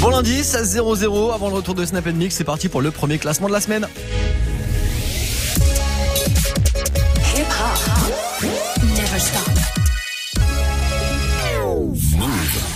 [0.00, 3.48] Bon lundi, 16-0-0 avant le retour de Snap Mix, c'est parti pour le premier classement
[3.48, 3.86] de la semaine.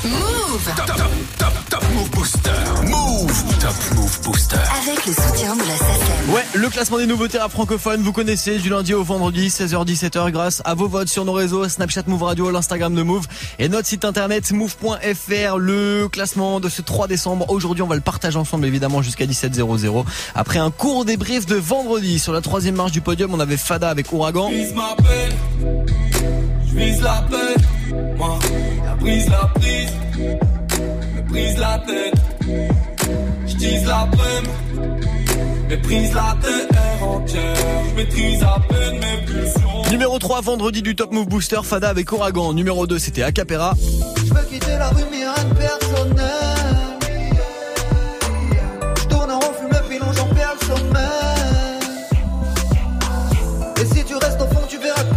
[0.05, 0.75] Move.
[0.77, 2.51] Top, top, top, top Move Booster.
[2.87, 3.59] Move.
[3.61, 4.57] Top Move Booster.
[4.57, 6.31] Avec le soutien de la SACEM.
[6.35, 6.40] Ouais,
[6.71, 10.89] classement des nouveautés à francophones, vous connaissez du lundi au vendredi, 16h-17h, grâce à vos
[10.89, 13.27] votes sur nos réseaux, Snapchat Move Radio, l'Instagram de Move
[13.59, 15.59] et notre site internet move.fr.
[15.59, 20.05] Le classement de ce 3 décembre, aujourd'hui on va le partager ensemble évidemment jusqu'à 17h00.
[20.35, 23.89] Après un court débrief de vendredi, sur la troisième marche du podium, on avait Fada
[23.89, 24.51] avec Ouragan.
[24.51, 24.57] Je
[26.77, 28.39] vise la paix, moi,
[28.85, 29.91] la prise, la prise,
[31.17, 32.15] me prise la tête.
[33.87, 34.09] La
[35.71, 37.55] méprise la terre entière.
[37.89, 39.91] Je maîtrise à peine mes pulsions.
[39.91, 42.53] Numéro 3, vendredi du Top Move Booster, Fada avec Ouragan.
[42.53, 43.75] Numéro 2, c'était Acapera.
[44.17, 46.27] Je veux quitter la rue, mais rien de personnel.
[48.99, 51.01] Je tourne en rond, fume le pilon, j'en perds le sommeil.
[53.81, 55.15] Et si tu restes au fond, tu verras que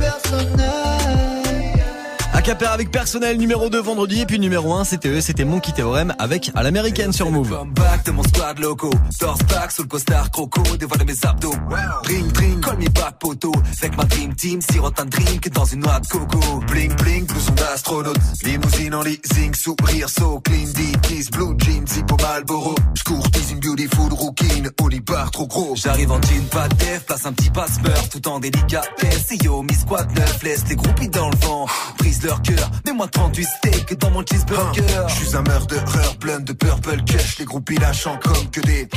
[2.44, 6.14] Acapera avec personnel numéro 2 vendredi et puis numéro 1 c'était eux, c'était Monkey Theorem
[6.20, 7.58] avec à l'américaine sur Move.
[7.74, 8.90] Back de mon squad loco.
[9.18, 11.56] Torse back sous le costard croco Dévoile mes abdos.
[12.04, 13.54] Drink drink call me back poteau.
[13.82, 16.60] Avec ma dream team sirote un drink dans une noix de coco.
[16.68, 20.66] Bling bling blouson d'astronaute Limousine en leasing sourire so clean.
[20.74, 22.76] Deep kiss blue jeans hippo Malboro.
[22.94, 24.70] J'courtise une beautiful rouquine.
[24.82, 25.78] Oli bar trop gros.
[25.78, 29.62] J'arrive en jean pas de def Place un petit passe-meurtre tout en délicatesse Et yo
[29.62, 31.68] mi squad neuf laisse les groupies dans le vent.
[32.00, 36.54] Brise leur cœur Mets-moi 38 steaks dans mon cheeseburger Je suis un murderer plein de
[36.54, 38.88] purple cash Les groupies lâchant comme que des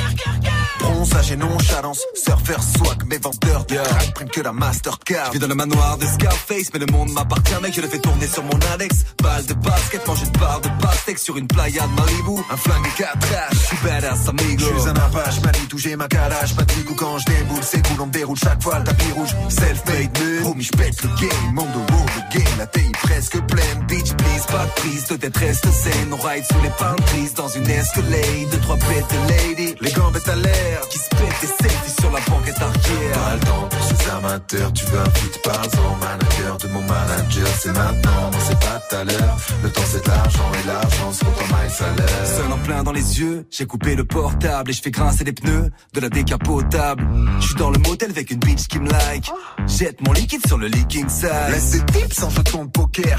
[0.79, 5.39] Bronzage et nonchalance Surfer swag mes vendeurs de crack prennent que la Mastercard Je vis
[5.39, 7.73] dans le manoir de Scarface, mais le monde m'appartient, mec.
[7.73, 9.05] Je le fais tourner sur mon Alex.
[9.21, 12.41] Balle de basket, mange une barre de pastèque sur une playa de Malibu.
[12.51, 14.65] Un flingue et quatre haches Je suis badass, amigo.
[14.75, 17.85] Je suis un apache, manie, touché ma calage Pas de coup quand je déboule, c'est
[17.87, 21.79] cool, on déroule chaque fois le tapis rouge Self-made homie, j'pète le game Monde au
[21.79, 22.91] le game, la taille
[23.29, 26.11] presque pleine Bitch, please, pas de prise, de tête reste saine.
[26.11, 28.49] On ride sous les trees dans une Escalade.
[28.51, 29.75] Deux, trois bêtes de lady.
[29.81, 33.13] Les gambettes à l'air Qui se pètent des selfies sur la banquette arrière.
[33.13, 36.81] Pas le temps pour ces amateurs, tu veux un feat par an Manager de mon
[36.81, 40.67] manager, c'est maintenant, non c'est pas tout à l'heure Le temps c'est de l'argent et
[40.67, 44.05] l'argent se compte en maille salaire Seul en plein dans les yeux, j'ai coupé le
[44.05, 47.07] portable et je fais grincer les pneus de la décapotable.
[47.39, 49.31] Je suis dans le motel avec une bitch qui me like.
[49.67, 51.29] Jette mon liquide sur le leaking side.
[51.51, 53.16] Laisse des tips en jeton de poker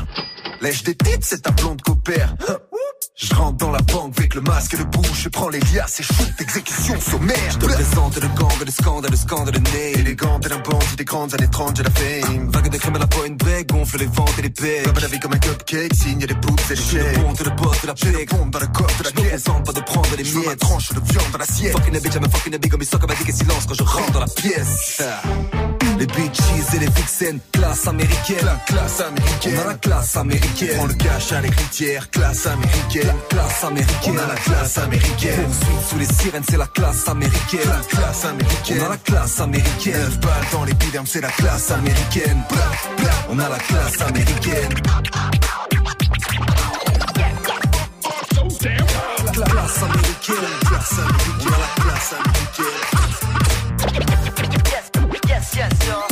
[0.60, 2.34] Lèche des tips, c'est un blonde copère
[3.14, 6.00] Je rentre dans la banque avec le masque et le bouche Je prends les liasses
[6.00, 9.92] et shoot exécution sommaire Je te présente le gang, le scandale, le scandale de nez.
[9.98, 12.98] Élégante et d'un bandit des grandes années 30, j'ai la fame Vague de crème à
[12.98, 14.82] la point break, gonfle les ventes et les pecs.
[14.84, 17.56] Comme la vie comme un cupcake, signe des poutres et des Je suis le chèques
[17.56, 18.28] boss de la pec.
[18.30, 20.32] pompe dans le corps de la Je me pièce contente pas de prendre les Je
[20.32, 20.58] veux ma miettes.
[20.60, 22.88] tranche de viande dans l'assiette Fucking a bitch, I'm a fucking a big, comme il
[22.88, 25.02] sort comme un dick et silence quand je rentre dans la Pièce
[25.98, 28.44] Les bitches et les vixens, classe américaine.
[28.44, 30.76] La classe américaine On a la classe américaine.
[30.76, 34.14] prend le cash à l'héritière, classe américaine Classe américaine.
[34.14, 37.60] On a la classe américaine Poursuite sous les sirènes, c'est la classe américaine.
[37.68, 40.00] La classe américaine On a la classe américaine.
[40.00, 42.42] Neuf balles dans l'épiderme, c'est la classe américaine.
[43.28, 44.74] On a la classe américaine.
[49.36, 50.36] La classe américaine.
[50.68, 53.57] Classe américaine, on a la classe américaine
[55.58, 56.07] Just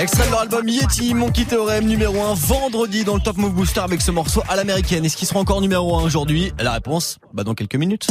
[0.00, 3.78] Extrait de leur album Yeti, Monkey Theorem numéro 1 vendredi dans le Top Move Booster
[3.78, 5.04] avec ce morceau à l'américaine.
[5.04, 6.52] Est-ce qu'il sera encore numéro 1 aujourd'hui?
[6.58, 8.08] La réponse, bah dans quelques minutes.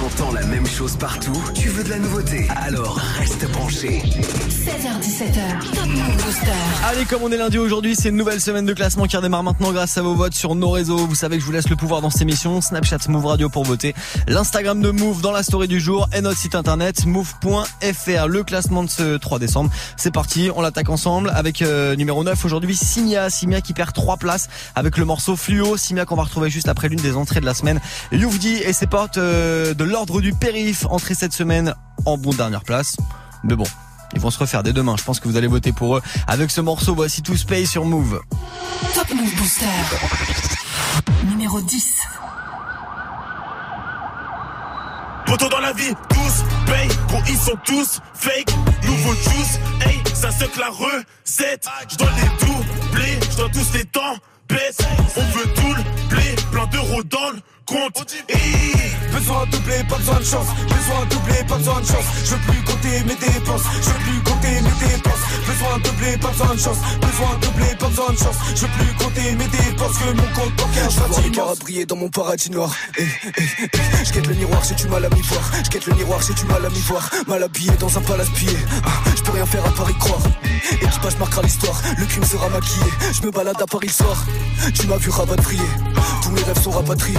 [0.00, 2.48] T'entends la même chose partout Tu veux de la nouveauté?
[2.56, 4.02] Alors reste branché.
[4.08, 5.74] 16h17h.
[5.74, 6.50] Top Move Booster.
[6.84, 9.70] Allez, comme on est lundi aujourd'hui, c'est une nouvelle semaine de classement qui redémarre maintenant
[9.70, 11.06] grâce à vos votes sur nos réseaux.
[11.06, 12.60] Vous savez que je vous laisse le pouvoir dans cette émission.
[12.62, 13.94] Snapchat Move Radio pour voter.
[14.28, 18.26] L'Instagram de Move dans la story du jour et notre site internet move.fr.
[18.28, 19.70] Le classement de ce 3 décembre.
[19.96, 23.28] C'est parti, on l'attaque ensemble avec euh, numéro 9 aujourd'hui Simia.
[23.28, 25.76] Simia qui perd 3 places avec le morceau Fluo.
[25.76, 27.80] Simia qu'on va retrouver juste après l'une des entrées de la semaine.
[28.12, 32.62] Youvdi et ses portes euh, de l'ordre du périph entrée cette semaine en bon dernière
[32.62, 32.96] place.
[33.42, 33.64] Mais bon,
[34.14, 34.94] ils vont se refaire dès demain.
[34.96, 36.02] Je pense que vous allez voter pour eux.
[36.28, 38.20] Avec ce morceau, voici tout Space sur Move.
[38.94, 39.66] Top Move Booster.
[41.26, 41.84] Numéro 10.
[45.32, 48.50] Poto dans la vie, tous paye, gros ils sont tous fake.
[48.84, 51.66] Nouveau juice, hey, ça se que la recette.
[51.88, 54.14] Je dois les doubler, je dois tous les temps
[54.46, 54.76] baisse.
[55.16, 57.38] On veut tout le blé, plein d'euros dans le
[57.72, 58.14] compte.
[58.28, 58.92] Hey.
[59.12, 60.46] Besoin de doubler, pas besoin de chance.
[60.68, 62.04] Besoin de doubler, pas besoin de chance.
[62.24, 63.62] Je veux plus compter mes dépenses.
[63.82, 65.22] Je veux plus compter mes dépenses.
[65.46, 66.78] Besoin de blé, pas besoin de chance.
[67.00, 68.36] Besoin de blé, pas besoin de chance.
[68.54, 70.90] Je veux plus compter mes dépenses que mon compte bancaire.
[70.90, 72.74] Je vois les caras briller dans mon paradis noir.
[72.98, 74.04] Eh, eh, eh.
[74.04, 75.42] Je le miroir, j'ai du mal à m'y voir.
[75.64, 77.10] Je guette le miroir, j'ai du mal à m'y voir.
[77.26, 78.56] Mal habillé dans un palace pillé.
[78.84, 80.22] Ah, je peux rien faire à Paris croire.
[80.80, 82.86] Équipage marquera l'histoire, le crime sera maquillé.
[83.12, 84.24] Je me balade à Paris le soir.
[84.74, 85.62] Tu m'as vu rapatrier.
[86.22, 87.18] Tous mes rêves sont rapatriés.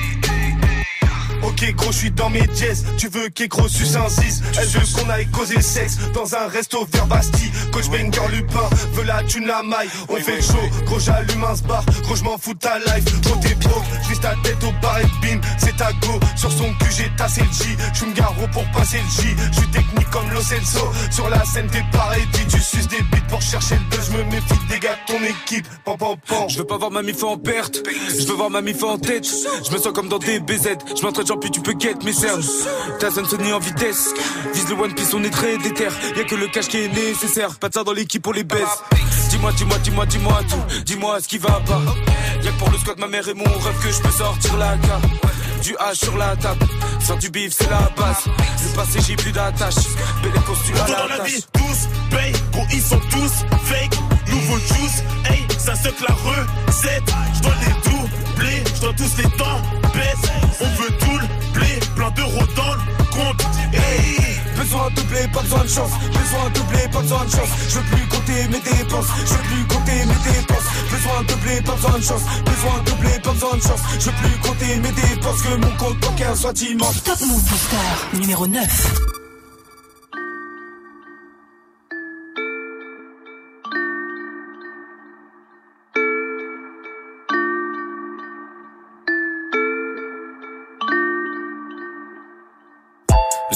[1.43, 2.85] Ok gros, je suis dans mes jazz.
[2.97, 6.47] Tu veux qu'est gros suce un 6 Elle veut qu'on aille causer sexe dans un
[6.47, 7.51] resto vers Bastille.
[7.71, 9.89] Coach Banger Lupin veut la thune la maille.
[10.09, 11.83] On fait le show, gros j'allume un bar.
[12.03, 13.21] Gros je m'en fous ta life.
[13.21, 15.41] Gros t'es broke, j'vise ta tête au bar et bim.
[15.57, 16.19] C'est ta go.
[16.35, 17.75] Sur son cul j'ai tassé le J.
[17.93, 19.35] J'suis me garo pour passer le J.
[19.51, 20.91] J'suis technique comme Lo Celso.
[21.09, 22.23] Sur la scène t'es pareil.
[22.49, 24.11] Tu suces des bites pour chercher le buzz.
[24.11, 25.67] Je me méfie des gars de ton équipe.
[25.85, 26.49] Pam pam pam.
[26.49, 27.81] Je veux pas voir ma mif en perte.
[28.09, 29.25] Je veux voir ma mif en tête.
[29.25, 30.77] Je me sens comme dans des BZ.
[30.95, 32.43] Je m'entraîne puis tu peux guette mes cernes.
[32.99, 34.09] Ta zone Sony en vitesse.
[34.53, 35.87] Vise le One Piece, on est très déter.
[36.15, 37.55] Y'a que le cash qui est nécessaire.
[37.55, 38.83] Pas de ça dans l'équipe, on les baisse.
[39.29, 40.83] Dis-moi, dis-moi, dis-moi, dis-moi tout.
[40.85, 41.81] Dis-moi ce qui va pas.
[42.43, 44.77] Y'a que pour le squat, ma mère et mon rêve que je peux sortir la
[44.77, 45.03] carte.
[45.63, 46.65] Du H sur la table.
[46.99, 48.25] Sans du bif, c'est la base.
[48.25, 49.75] Le passé, j'ai plus d'attache.
[50.23, 53.97] Belle costume à la la vie, tous paye, gros ils sont tous fake.
[54.27, 57.03] Nouveau juice, hey, ça se la recette.
[57.35, 57.90] J'dois les doubler,
[58.81, 59.61] j'dois tous les temps
[59.93, 60.31] baisse.
[60.59, 63.45] On veut tout le blé, plein d'euros dans le compte.
[63.73, 65.91] Hey, Besoin de blé, pas besoin de chance.
[66.07, 67.49] Besoin de blé, pas besoin de chance.
[67.69, 69.07] Je veux plus compter mes dépenses.
[69.25, 70.69] Je veux plus compter mes dépenses.
[70.91, 72.21] Besoin de blé, pas besoin de chance.
[72.45, 73.81] Besoin de blé, pas besoin de chance.
[73.99, 75.41] Je veux plus compter mes dépenses.
[75.41, 77.03] Que mon compte bancaire soit immense.
[77.03, 79.20] Top Move Booster numéro 9.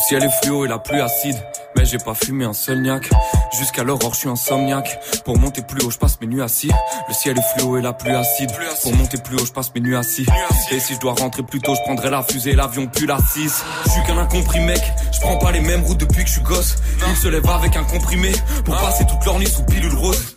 [0.07, 1.35] Ciel est fluo et la pluie acide.
[1.75, 3.09] Mais j'ai pas fumé un seul niaque.
[3.57, 4.99] Jusqu'à l'aurore, je suis insomniaque.
[5.25, 6.71] Pour monter plus haut, je passe mes nuits assis.
[7.07, 8.51] Le ciel est fluo et la pluie acide.
[8.83, 10.25] Pour monter plus haut, je passe mes nuits assis.
[10.71, 13.63] Et si je dois rentrer plus tôt, je prendrai la fusée, l'avion puis la 6.
[13.85, 14.81] Je suis qu'un incompris mec.
[15.11, 16.75] Je prends pas les mêmes routes depuis que je suis gosse.
[17.09, 18.31] Ils se lèvent avec un comprimé.
[18.63, 20.35] Pour passer toute leur nuit sous pilule rose.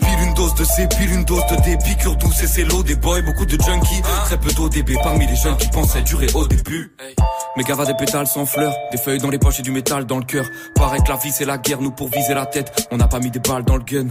[0.00, 2.82] Pile une dose de C, pile une dose de D, piqûre douce et c'est l'eau
[2.82, 6.46] des boys, beaucoup de junkies, très peu d'ODB parmi les jeunes qui pensaient durer au
[6.46, 6.92] début.
[7.56, 10.18] Mes gavas des pétales sans fleurs, des feuilles dans les poches et du métal dans
[10.18, 10.46] le cœur.
[10.74, 13.20] Paraît que la vie c'est la guerre, nous pour viser la tête, on n'a pas
[13.20, 14.08] mis des balles dans le gun.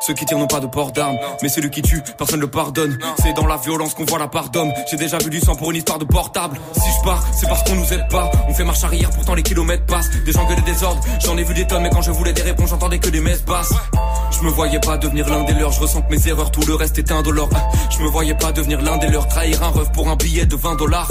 [0.00, 2.98] Ceux qui tirent n'ont pas de port d'armes, mais celui qui tue, personne le pardonne.
[3.22, 4.72] C'est dans la violence qu'on voit la part d'homme.
[4.90, 6.58] J'ai déjà vu du sang pour une histoire de portable.
[6.72, 8.30] Si je pars, c'est parce qu'on nous aide pas.
[8.48, 10.10] On fait marche arrière, pourtant les kilomètres passent.
[10.24, 12.42] Des gens gueulent des désordres, j'en ai vu des tonnes, mais quand je voulais des
[12.42, 13.72] réponses, j'entendais que des messes basses.
[14.30, 16.74] Je me voyais pas devenir l'un des leurs, je ressens que mes erreurs, tout le
[16.74, 17.50] reste est indolore.
[17.90, 20.56] Je me voyais pas devenir l'un des leurs, trahir un rêve pour un billet de
[20.56, 21.10] 20 dollars.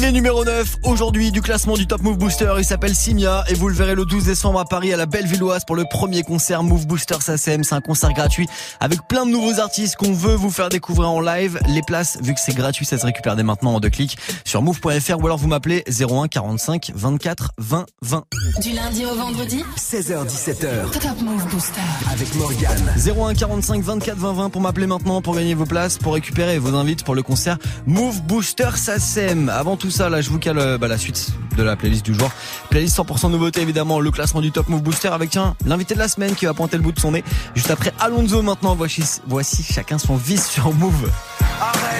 [0.00, 2.50] Il est numéro 9 aujourd'hui du classement du Top Move Booster.
[2.56, 5.66] Il s'appelle Simia et vous le verrez le 12 décembre à Paris à la Bellevilloise
[5.66, 7.64] pour le premier concert Move Booster SACM.
[7.64, 8.48] C'est un concert gratuit
[8.80, 11.60] avec plein de nouveaux artistes qu'on veut vous faire découvrir en live.
[11.68, 14.16] Les places, vu que c'est gratuit, ça se récupère dès maintenant en deux clics
[14.46, 18.24] sur move.fr ou alors vous m'appelez 01 45 24 20 20.
[18.62, 21.80] Du lundi au vendredi, 16h17h Top Move Booster.
[22.10, 22.94] avec Morgane.
[22.96, 26.74] 01 45 24 20 20 pour m'appeler maintenant pour gagner vos places, pour récupérer vos
[26.74, 29.50] invites pour le concert Move Booster SACM.
[29.50, 32.14] Avant tout ça, là, je vous cale euh, bah, la suite de la playlist du
[32.14, 32.30] jour.
[32.70, 36.08] Playlist 100% nouveauté, évidemment, le classement du Top Move Booster avec, tiens, l'invité de la
[36.08, 37.24] semaine qui va pointer le bout de son nez.
[37.54, 41.10] Juste après Alonso maintenant, voici, voici chacun son vice sur Move.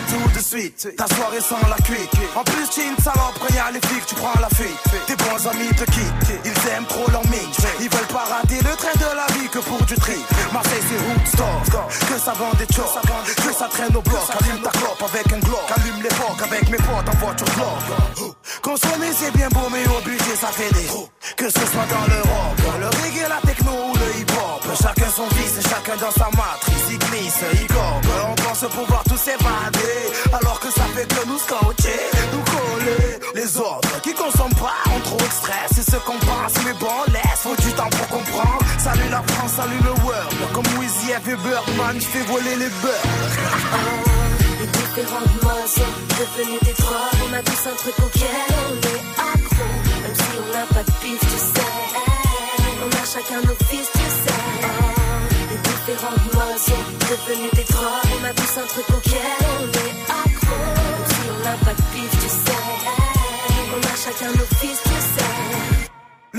[0.08, 0.88] Tout de suite.
[0.96, 2.10] Ta soirée sans la cuite.
[2.34, 4.78] En plus, tu une salope quand y'a les flics, tu prends la fuite.
[5.06, 7.56] Tes bons amis te quittent, ils aiment trop leur mix.
[7.80, 10.18] Ils veulent pas rater le train de la vie que pour du tri.
[10.52, 11.64] Marseille, c'est Woodstock.
[12.08, 14.26] Que ça vend des chocs, que ça traîne au bloc.
[14.40, 15.66] Allume ta clope avec un glock.
[15.76, 18.34] Allume l'époque avec mes potes en voiture glock.
[18.62, 20.86] Consommer, c'est bien beau, mais au budget, ça fait des
[21.36, 24.76] Que ce soit dans l'Europe, le reggae, la techno ou le hip-hop.
[24.80, 26.86] Chacun son vice, chacun dans sa matrice.
[26.90, 27.68] Il glisse, il.
[28.30, 29.79] On pense pouvoir tous s'évader.
[30.32, 32.00] Alors que ça fait que nous scotcher,
[32.32, 33.18] nous coller.
[33.34, 35.70] Les autres qui consomment pas ont trop de stress.
[35.74, 37.40] C'est ce qu'on pense, mais bon, laisse.
[37.42, 38.58] Faut du temps pour comprendre.
[38.78, 40.36] Salut la France, salut le world.
[40.52, 43.10] Comme Wizzy et Birdman, je fais voler les beurres.
[44.60, 47.18] Les différentes modes sont devenues des drogues.
[47.28, 48.28] On a tous un truc auquel
[48.68, 49.68] on est accro.
[50.02, 51.70] Même si on n'a pas de pif, tu sais.
[52.82, 54.89] On a chacun nos fils, tu sais.
[55.90, 58.20] Différentes modes sont devenues des drogues.
[58.20, 59.20] On a tous un truc auquel
[59.58, 60.56] on est accro.
[61.08, 62.99] Si on n'a pas de pif, tu sais.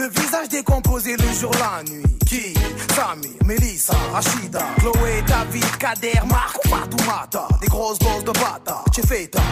[0.02, 2.02] Le visage décomposé le jour, la nuit.
[2.26, 2.56] Qui
[2.96, 7.48] Samy, Melissa, Rachida, Chloé, David, Kader, Marc, Fatoumata.
[7.62, 9.44] Des grosses doses de bata, j'ai fait tard.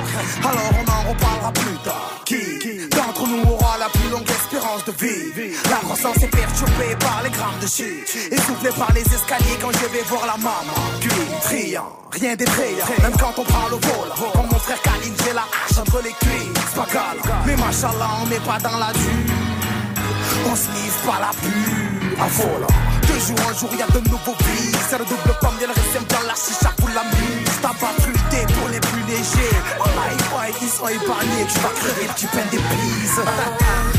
[0.44, 2.24] Alors on en reparlera plus tard.
[2.26, 5.54] Qui D'entre nous aura la plus longue espérance de vie?
[5.70, 8.32] La croissance est perturbée par les grammes de shit.
[8.32, 10.82] Essoufflé par les escaliers quand je vais voir la maman.
[11.00, 11.12] Puis,
[11.44, 12.86] triant, rien d'effrayant.
[13.04, 14.32] Même quand on prend le vol.
[14.34, 16.64] Comme mon frère Khalil, j'ai la hache entre les cuisses.
[16.70, 17.22] C'est pas calme.
[17.46, 19.49] Mais machallah, on n'est pas dans la dure.
[20.46, 22.68] On se livre pas la pure à vol.
[23.02, 24.72] De jour en jour, y a de nouveaux vies.
[24.90, 27.60] C'est le double pomme, y'a le reste dans la chicha pour la mise.
[27.62, 27.94] T'as pas
[28.60, 29.58] pour les plus légers.
[29.80, 31.46] Oh my boy, ils sont épargnés.
[31.48, 33.99] Tu vas crever, tu peines des bises.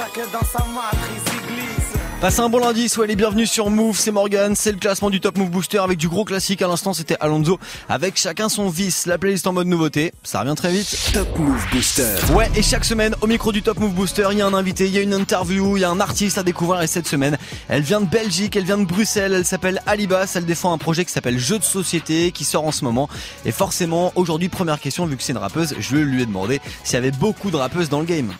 [0.00, 2.00] Chacun dans sa matrice, il glisse.
[2.20, 5.20] Passez un bon lundi, soyez les bienvenus sur Move, c'est Morgan, c'est le classement du
[5.20, 6.60] Top Move Booster avec du gros classique.
[6.60, 9.06] À l'instant, c'était Alonso avec chacun son vice.
[9.06, 10.96] La playlist en mode nouveauté, ça revient très vite.
[11.14, 12.14] Top Move Booster.
[12.34, 14.86] Ouais, et chaque semaine, au micro du Top Move Booster, il y a un invité,
[14.86, 16.82] il y a une interview, il y a un artiste à découvrir.
[16.82, 17.36] Et cette semaine,
[17.68, 21.04] elle vient de Belgique, elle vient de Bruxelles, elle s'appelle Alibas, elle défend un projet
[21.04, 23.08] qui s'appelle Jeu de société, qui sort en ce moment.
[23.44, 26.94] Et forcément, aujourd'hui, première question, vu que c'est une rappeuse, je lui ai demandé s'il
[26.94, 28.32] y avait beaucoup de rappeuses dans le game.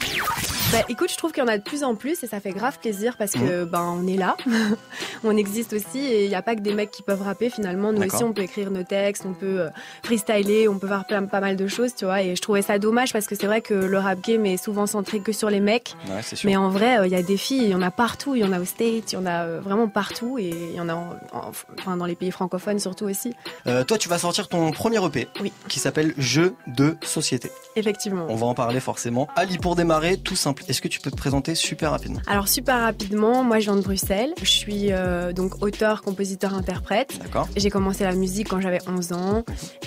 [0.73, 2.53] Bah écoute, je trouve qu'il y en a de plus en plus et ça fait
[2.53, 4.37] grave plaisir parce que ben on est là,
[5.25, 7.93] on existe aussi et il n'y a pas que des mecs qui peuvent rapper finalement.
[7.93, 9.69] Nous aussi on peut écrire nos textes, on peut euh,
[10.05, 12.23] freestyler, on peut faire plein, pas mal de choses, tu vois.
[12.23, 14.87] Et je trouvais ça dommage parce que c'est vrai que le rap game est souvent
[14.87, 15.97] centré que sur les mecs.
[16.09, 18.37] Ouais, Mais en vrai, euh, il y a des filles, il y en a partout,
[18.37, 20.77] il y en a au States, il y en a euh, vraiment partout et il
[20.77, 21.50] y en a en- en-
[21.81, 23.35] enfin, dans les pays francophones surtout aussi.
[23.67, 25.53] Euh, toi, tu vas sortir ton premier EP Oui.
[25.69, 27.50] qui s'appelle Jeu de société.
[27.75, 28.27] Effectivement.
[28.29, 29.27] On va en parler forcément.
[29.35, 32.21] Ali, pour démarrer, tout simplement, Est-ce que tu peux te présenter super rapidement?
[32.26, 34.33] Alors super rapidement, moi je viens de Bruxelles.
[34.43, 37.19] Je suis euh, donc auteur, compositeur, interprète.
[37.23, 37.49] D'accord.
[37.57, 39.45] J'ai commencé la musique quand j'avais 11 ans.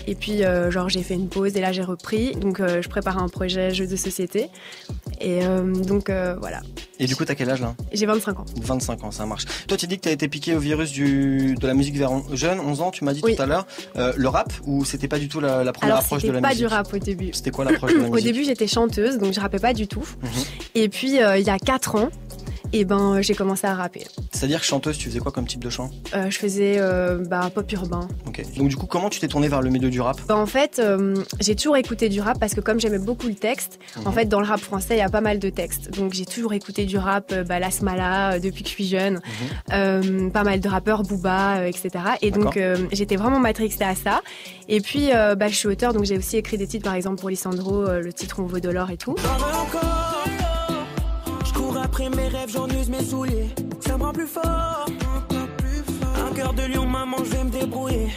[0.08, 2.32] Et puis euh, genre j'ai fait une pause et là j'ai repris.
[2.36, 4.50] Donc euh, je prépare un projet jeu de société.
[5.22, 5.42] Et
[5.88, 6.62] donc voilà.
[7.00, 7.76] Et du coup, t'as quel âge là?
[7.92, 8.46] J'ai 25 ans.
[8.62, 9.46] 25 ans, ça marche.
[9.68, 12.60] Toi, tu dis que t'as été piqué au virus du, de la musique vers jeune,
[12.60, 13.36] 11 ans, tu m'as dit Oui.
[13.36, 13.66] tout à l'heure.
[13.98, 16.34] Euh, le rap, ou c'était pas du tout la, la première Alors approche de c'était
[16.36, 16.62] la pas musique?
[16.68, 17.30] du rap au début.
[17.34, 18.32] C'était quoi l'approche de la Au musique?
[18.32, 20.06] début j'étais chanteuse donc je rappais pas du tout.
[20.22, 20.30] Mhm.
[20.76, 22.10] Et puis euh, il y a 4 ans,
[22.76, 24.04] et ben j'ai commencé à rapper.
[24.32, 25.92] C'est-à-dire que chanteuse, tu faisais quoi comme type de chant?
[26.16, 28.08] Euh, je faisais euh, bah, pop urbain.
[28.28, 28.42] Ok.
[28.58, 30.20] Donc du coup, comment tu t'es tourné vers le milieu du rap?
[30.28, 33.36] Bah, en fait, euh, j'ai toujours écouté du rap parce que comme j'aimais beaucoup le
[33.36, 34.08] texte, Mhm.
[34.08, 35.92] en fait, dans le rap français, il y a pas mal de textes.
[35.92, 39.22] Donc j'ai toujours écouté du rap, euh, bah, Lasmala, euh, depuis que je suis jeune,
[39.72, 41.90] euh, pas mal de rappeurs, Booba, euh, etc.
[42.24, 42.62] Et donc Mhm.
[42.64, 44.22] Euh, j'étais vraiment matrixée à ça.
[44.68, 47.20] Et puis, euh, bah, je suis auteur, donc j'ai aussi écrit des titres, par exemple
[47.20, 49.12] pour Lissandro, euh, le titre On vaut de l'or et tout.
[49.12, 50.13] Encore.
[51.94, 53.50] Après mes rêves, j'en use mes souliers.
[53.82, 54.88] Ça me rend plus fort.
[56.18, 58.08] Un cœur de lion, maman, je vais me débrouiller.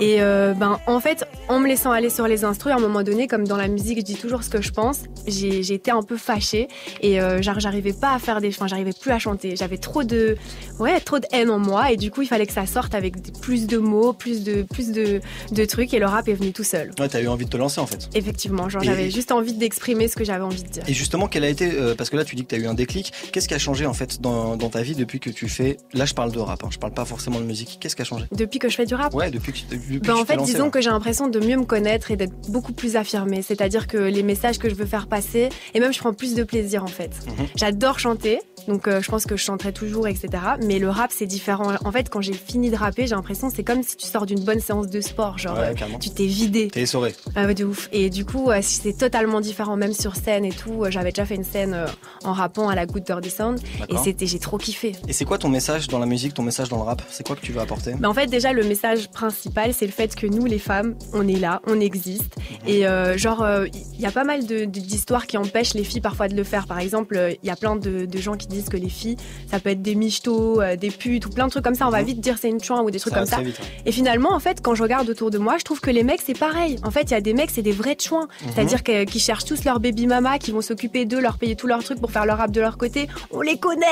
[0.00, 3.02] Et euh, ben en fait, en me laissant aller sur les instrus, à un moment
[3.02, 5.00] donné, comme dans la musique, je dis toujours ce que je pense.
[5.26, 6.68] J'ai été un peu fâchée
[7.00, 9.56] et euh, j'arrivais pas à faire des, enfin j'arrivais plus à chanter.
[9.56, 10.36] J'avais trop de,
[10.78, 13.32] ouais, trop de haine en moi et du coup il fallait que ça sorte avec
[13.40, 15.20] plus de mots, plus de, plus de,
[15.52, 16.92] de trucs et le rap est venu tout seul.
[17.00, 18.08] Ouais, t'as eu envie de te lancer en fait.
[18.14, 20.82] Effectivement, genre j'avais juste envie d'exprimer ce que j'avais envie de dire.
[20.86, 22.66] Et justement, quel a été, euh, parce que là tu dis que tu as eu
[22.66, 25.48] un déclic, qu'est-ce qui a changé en fait dans, dans ta vie depuis que tu
[25.48, 28.02] fais, là je parle de rap, hein, je parle pas forcément de musique, qu'est-ce qui
[28.02, 28.26] a changé?
[28.32, 29.12] Depuis que je fais du rap?
[29.14, 32.10] Ouais, depuis que, que Ben, en fait, disons que j'ai l'impression de mieux me connaître
[32.10, 33.42] et d'être beaucoup plus affirmée.
[33.42, 36.42] C'est-à-dire que les messages que je veux faire passer, et même je prends plus de
[36.44, 37.10] plaisir en fait.
[37.26, 37.46] Mhm.
[37.56, 40.28] J'adore chanter, donc euh, je pense que je chanterai toujours, etc.
[40.64, 41.72] Mais le rap, c'est différent.
[41.84, 44.40] En fait, quand j'ai fini de rapper, j'ai l'impression c'est comme si tu sors d'une
[44.44, 45.38] bonne séance de sport.
[45.38, 46.68] Genre, Ouais, euh, tu t'es vidé.
[46.68, 47.14] T'es essoré.
[47.34, 47.88] Ah ouais, de ouf.
[47.92, 50.84] Et du coup, euh, c'est totalement différent, même sur scène et tout.
[50.84, 51.86] Euh, J'avais déjà fait une scène euh,
[52.24, 54.92] en rappant à la Good Dirty Sound, et c'était, j'ai trop kiffé.
[55.08, 57.02] Et c'est quoi ton message dans la musique, ton message dans le rap?
[57.10, 57.94] C'est quoi que tu veux apporter?
[57.98, 61.26] Mais en fait, déjà, le message principal, c'est le fait que nous, les femmes, on
[61.28, 62.36] est là, on existe.
[62.36, 62.68] Mhm.
[62.68, 63.46] Et euh, genre,
[63.94, 66.44] il y a pas mal de- de- d'histoires qui empêchent les filles parfois de le
[66.44, 66.66] faire.
[66.66, 69.16] Par exemple, euh, il y a plein de, de gens qui disent que les filles,
[69.50, 71.86] ça peut être des michtos, euh, des putes ou plein de trucs comme ça.
[71.86, 73.26] On va vite dire c'est une chouin ou des trucs Mhm.
[73.26, 73.50] Ça comme ça.
[73.50, 73.60] vite.
[73.86, 76.20] Et finalement, en fait, quand je regarde autour de moi, je trouve que les mecs,
[76.24, 76.76] c'est pareil.
[76.84, 78.28] En fait, il y a des mecs, c'est des vrais chouins.
[78.44, 78.50] Mhm.
[78.54, 81.82] C'est-à-dire qu'ils cherchent tous leur baby mama, qui vont s'occuper d'eux, leur payer tous leurs
[81.82, 83.08] trucs pour faire leur rap de leur côté.
[83.30, 83.86] On les connaît.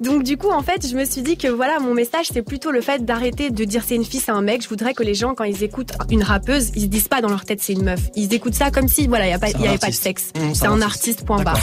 [0.00, 2.70] Donc, du coup, en fait, je me suis dit que voilà, mon message, c'est plutôt
[2.70, 4.62] le fait d'arrêter de dire c'est une fille, c'est un mec.
[4.62, 7.28] Je voudrais que les gens, quand ils écoutent une rappeuse, ils se disent pas dans
[7.28, 8.00] leur tête c'est une meuf.
[8.14, 9.78] Ils écoutent ça comme si, voilà, il y a pas, C'est il y un avait
[9.78, 10.32] pas de sexe.
[10.36, 11.58] Mmh, c'est un artiste, point barre.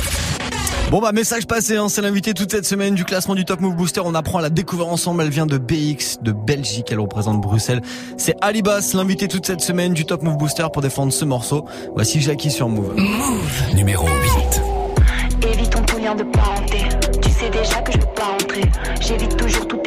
[0.92, 3.76] Bon bah message passé, hein, c'est l'invité toute cette semaine du classement du Top Move
[3.76, 4.02] Booster.
[4.04, 5.22] On apprend à la découvrir ensemble.
[5.22, 6.88] Elle vient de BX, de Belgique.
[6.90, 7.82] Elle représente Bruxelles.
[8.18, 11.66] C'est Alibas, l'invité toute cette semaine du Top Move Booster pour défendre ce morceau.
[11.94, 12.96] Voici Jackie sur Move.
[13.76, 15.48] Numéro 8.
[15.54, 16.80] Évitons tout lien de parenté.
[17.22, 18.64] Tu sais déjà que je peux pas entrer.
[19.00, 19.80] J'évite toujours tout.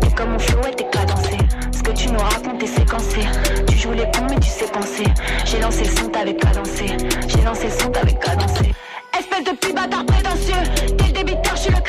[0.00, 0.89] T'es comme mon flow et t'es
[2.12, 3.20] nous racontes est séquencé.
[3.68, 5.04] Tu joues les cons mais tu sais penser.
[5.44, 6.86] J'ai lancé le son, t'avais cadencé.
[7.28, 8.74] J'ai lancé le son, t'avais cadencé.
[9.18, 10.94] Espèce de petit bâtard prétentieux.
[10.96, 11.79] T'es le débiteur, je suis le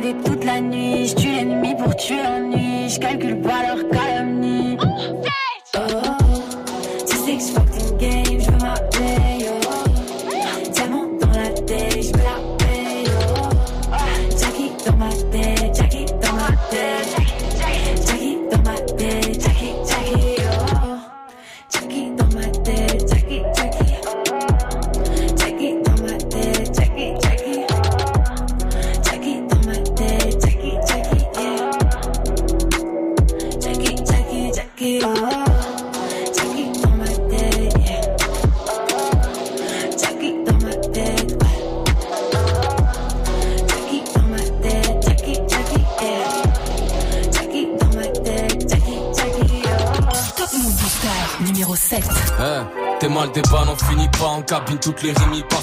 [0.00, 4.07] Toute la nuit, je tue l'ennemi pour tuer l'ennui, je calcule pas leur calomnie.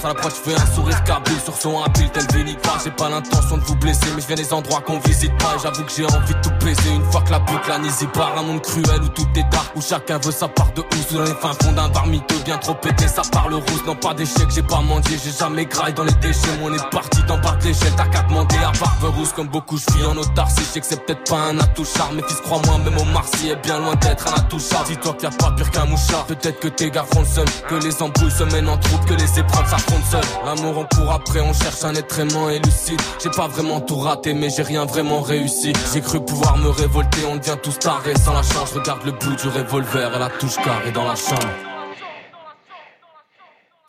[0.05, 2.27] À je fais un sourire cabine sur son habile, tel
[2.61, 2.77] pas.
[2.83, 5.57] J'ai pas l'intention de vous blesser, mais je viens des endroits qu'on visite pas.
[5.63, 7.79] J'avoue que j'ai envie de tout baiser une fois que la boucle a
[8.13, 8.37] part.
[8.37, 11.35] Un monde cruel où tout est dark, où chacun veut sa part de Dans les
[11.35, 13.85] fins fonds d'un bar miteux, bien trop pété, ça parle rousse.
[13.85, 16.49] Non, pas d'échec, j'ai pas mendié, j'ai jamais graille dans les déchets.
[16.61, 19.31] on est parti d'en bas de l'échelle, t'as qu'à demander à barbe rousse.
[19.31, 22.15] Comme beaucoup, je suis en autarcie, je que c'est peut-être pas un atout charme.
[22.15, 24.85] Mais fils, crois-moi, même au Marcy est bien loin d'être un atout charme.
[24.87, 26.25] Dis-toi qu'il y a pas pire qu'un mouchard.
[26.25, 29.13] Peut-être que tes gars feront le seul, que les embrouilles se mènent en troupe, que
[29.13, 30.21] les épreuves s'affrontent seules.
[30.43, 33.01] L'amour on court après, on cherche un être aimant et lucide.
[33.23, 35.71] J'ai pas vraiment tout raté, mais j'ai rien vraiment réussi.
[35.93, 38.73] J'ai cru pouvoir me révolter, on devient tous tarés sans la chance.
[38.73, 41.41] Regarde le bout du revolver et la touche carrée dans la chambre.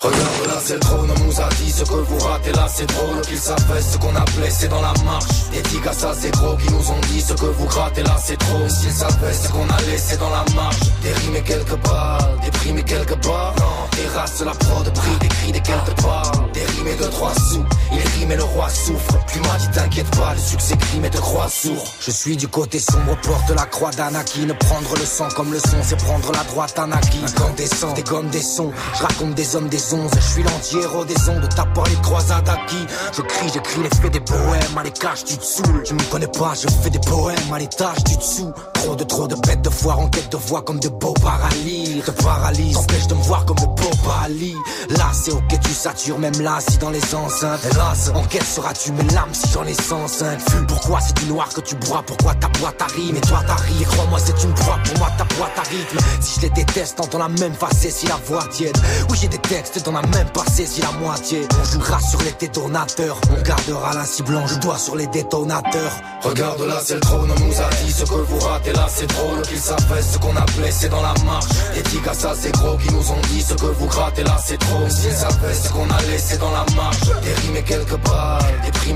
[0.03, 2.53] Regarde là c'est le trône, on nous a dit ce que vous ratez.
[2.53, 5.51] Là c'est drôle Qu'ils savent ce qu'on a blessé dans la marche.
[5.53, 8.37] Des tigres ça c'est gros qui nous ont dit ce que vous grattez là c'est
[8.37, 8.69] trop.
[8.69, 10.81] S'ils savaient ce qu'on a laissé dans la marche.
[11.03, 15.29] Des rimes et quelques balles, des primes et quelques barres Non, la prod, prix, des
[15.29, 18.69] cris, des quelques balles Des rimes et de trois sous, il rime et le roi
[18.69, 22.37] souffre Plus m'a dit t'inquiète pas, le succès crime et te croix sourd Je suis
[22.37, 26.33] du côté sombre, porte la croix d'Anakin Prendre le sang comme le son, c'est prendre
[26.33, 30.43] la droite Anakin Incandescent, des gommes, des sons, je raconte des hommes, des je suis
[30.43, 32.87] l'anti-héros des ondes, t'as pas les croisades acquis.
[33.13, 35.83] Je crie, j'écris les faits des poèmes, à les caches, tu te saoules.
[35.87, 38.53] Je me connais pas, je fais des poèmes, à l'étage du dessous.
[38.87, 42.05] De trop de bêtes de foire en quête de voix comme de beaux paralyses.
[42.05, 44.57] Te paralyse, t'empêche de me voir comme de beaux paralyses.
[44.91, 47.61] Là, c'est ok, tu satures, même là, si dans les enceintes.
[47.71, 51.61] Hélas, en quête seras-tu mes lames si j'en ai 105 Pourquoi c'est du noir que
[51.61, 53.17] tu bois, pourquoi ta boîte arrive?
[53.17, 55.87] Et toi t'arrives, crois-moi, c'est une proie, pour moi ta boîte arrive.
[56.21, 58.77] Si je les déteste, entends la même face si la voix tiède.
[59.11, 61.47] Oui, j'ai des textes T'en as même pas saisi la moitié.
[61.61, 65.93] On jouera sur les détonateurs, on gardera la cible je dois sur les détonateurs.
[66.23, 69.07] Regarde là, c'est le trône, on nous a dit ce que vous ratez là, c'est
[69.07, 69.43] drôle.
[69.43, 71.47] Qu'ils savent ce qu'on a blessé dans la marche.
[71.91, 74.89] Tigres, ça c'est gros, qui nous ont dit ce que vous grattez là, c'est trop.
[74.89, 77.11] S'ils savaient ce qu'on a laissé dans la marche.
[77.57, 78.45] Et quelques balles,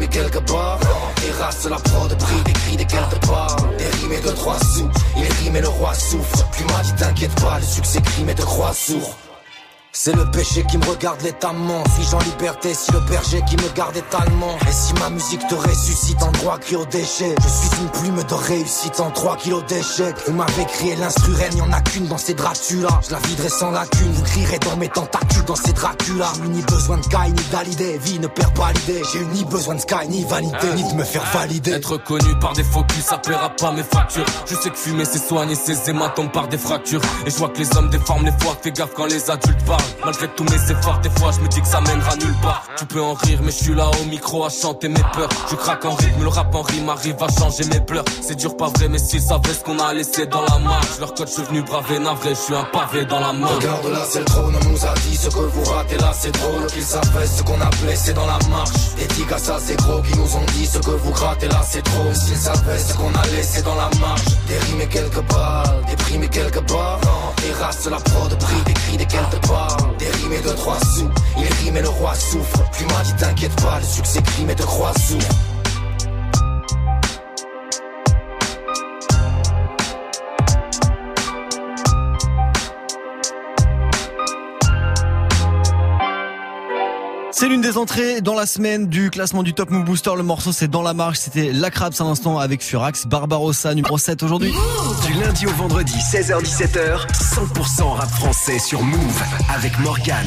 [0.03, 0.79] et quelques barres.
[1.41, 3.21] Races, la prod, prix, des cris, des quelques
[4.01, 6.49] rimes et de trois sous, il rime et le roi souffre.
[6.51, 9.17] Plus m'a dit t'inquiète pas, le succès crime et te croix sourd.
[9.93, 13.69] C'est le péché qui me regarde létamment Suis-je en liberté si le berger qui me
[13.75, 17.35] garde étalement Et si ma musique te ressuscite en droit cri au déchet?
[17.43, 20.15] Je suis une plume de réussite en 3 kilos d'échecs.
[20.29, 22.89] Vous m'avez crié l'instru reine, y'en a qu'une dans ces Dracula.
[23.05, 26.33] Je la viderai sans lacune, vous crierez dans mes tentacules dans ces Dracula.
[26.37, 29.03] J'ai ni besoin de Sky ni d'Alidé, vie ne perd pas l'idée.
[29.13, 31.73] J'ai eu ni besoin de Sky ni vanité, ni de me faire valider.
[31.73, 34.25] Être connu par des focus, ça paiera pas mes factures.
[34.47, 37.03] Je sais que fumer c'est soigner ses hématomes par des fractures.
[37.27, 39.80] Et je vois que les hommes déforment les fois, fais gaffe quand les adultes parlent
[40.05, 42.65] Malgré tous mes efforts, des fois je me dis que ça mènera nulle part.
[42.77, 45.29] Tu peux en rire, mais je suis là au micro à chanter mes peurs.
[45.51, 48.05] Je craque en rythme, le rap en rime arrive à changer mes pleurs.
[48.23, 50.99] C'est dur, pas vrai, mais s'ils savaient ce qu'on a laissé dans la marche.
[50.99, 53.47] Leur code, je suis venu braver, navré, je suis un pavé dans la main.
[53.47, 56.33] Regarde là, c'est le trône, on nous a dit ce que vous ratez là, c'est
[56.33, 56.67] drôle.
[56.67, 58.90] Qu'ils savaient ce qu'on a blessé dans la marche.
[59.01, 61.81] Des tigres, ça c'est gros, qui nous ont dit ce que vous grattez là, c'est
[61.83, 62.13] trop.
[62.13, 64.27] S'ils savaient ce qu'on a laissé dans la marche.
[64.47, 67.01] Des rimes et quelques balles, des primes et quelques barres.
[67.39, 69.97] Des races, la prod, prix, des cris, des quelques balles.
[69.99, 71.09] Des rimes et de trois sous,
[71.39, 72.63] il rime et le roi souffre.
[72.73, 75.50] Plus m'a dit t'inquiète pas, le succès crime et te croix sourd.
[87.41, 90.11] C'est l'une des entrées dans la semaine du classement du Top Move Booster.
[90.15, 91.21] Le morceau c'est Dans la marche.
[91.21, 93.07] C'était La Crabs à l'instant avec Furax.
[93.07, 94.53] Barbarossa numéro 7 aujourd'hui.
[95.07, 100.27] Du lundi au vendredi 16h17h 100% rap français sur Move avec Morgan.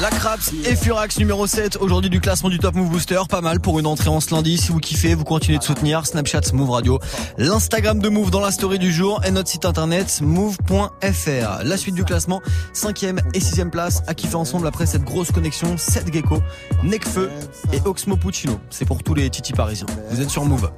[0.00, 3.20] La Crabs et Furax numéro 7 aujourd'hui du classement du Top Move Booster.
[3.28, 4.56] Pas mal pour une entrée en ce lundi.
[4.56, 6.98] Si vous kiffez, vous continuez de soutenir Snapchat Move Radio,
[7.36, 11.62] l'Instagram de Move dans la story du jour et notre site internet move.fr.
[11.62, 12.40] La suite du classement
[12.72, 16.42] 5ème et 6ème place à kiffer ensemble après cette grosse connexion 7 Gecko,
[16.82, 17.30] Necfeu
[17.72, 18.58] et Oxmo Puccino.
[18.70, 19.86] C'est pour tous les titi parisiens.
[20.10, 20.70] Vous êtes sur Move.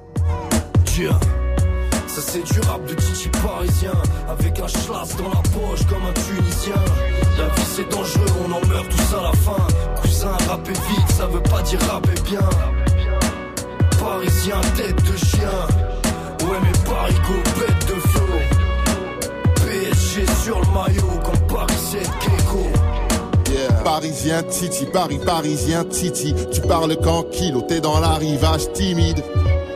[0.84, 1.18] Tiens.
[2.06, 3.92] Ça c'est du rap de titi parisien
[4.26, 6.74] Avec un schlass dans la poche comme un tunisien
[7.36, 9.66] La vie c'est dangereux, on en meurt tous à la fin
[10.00, 12.48] Cousin, rapper vite, ça veut pas dire rapper bien
[14.00, 15.50] Parisien, tête de chien
[16.48, 17.14] Ouais mais Paris
[17.58, 18.40] bête de flow
[19.56, 22.35] PSG sur le maillot comme Paris 7 Gecko
[23.86, 26.34] Parisien Titi, Paris parisien Titi.
[26.52, 26.96] Tu parles
[27.30, 29.22] kilo, t'es dans l'arrivage timide.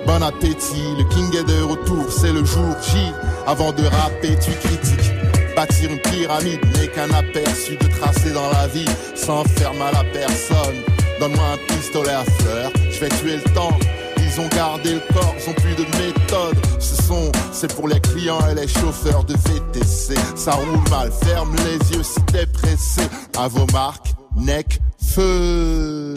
[0.04, 2.98] Bon appétit, le king est de retour, c'est le jour J.
[3.46, 5.12] Avant de rapper, tu critiques.
[5.54, 10.02] Bâtir une pyramide n'est qu'un aperçu de tracer dans la vie sans faire mal à
[10.02, 10.82] personne.
[11.20, 13.78] Donne-moi un pistolet à fleurs, je vais tuer le temps
[14.30, 16.56] ils ont gardé le corps, ils ont plus de méthode.
[16.78, 20.14] Ce sont, c'est pour les clients et les chauffeurs de VTC.
[20.36, 23.02] Ça roule mal, ferme les yeux si t'es pressé.
[23.38, 26.16] À vos marques, neck, feu.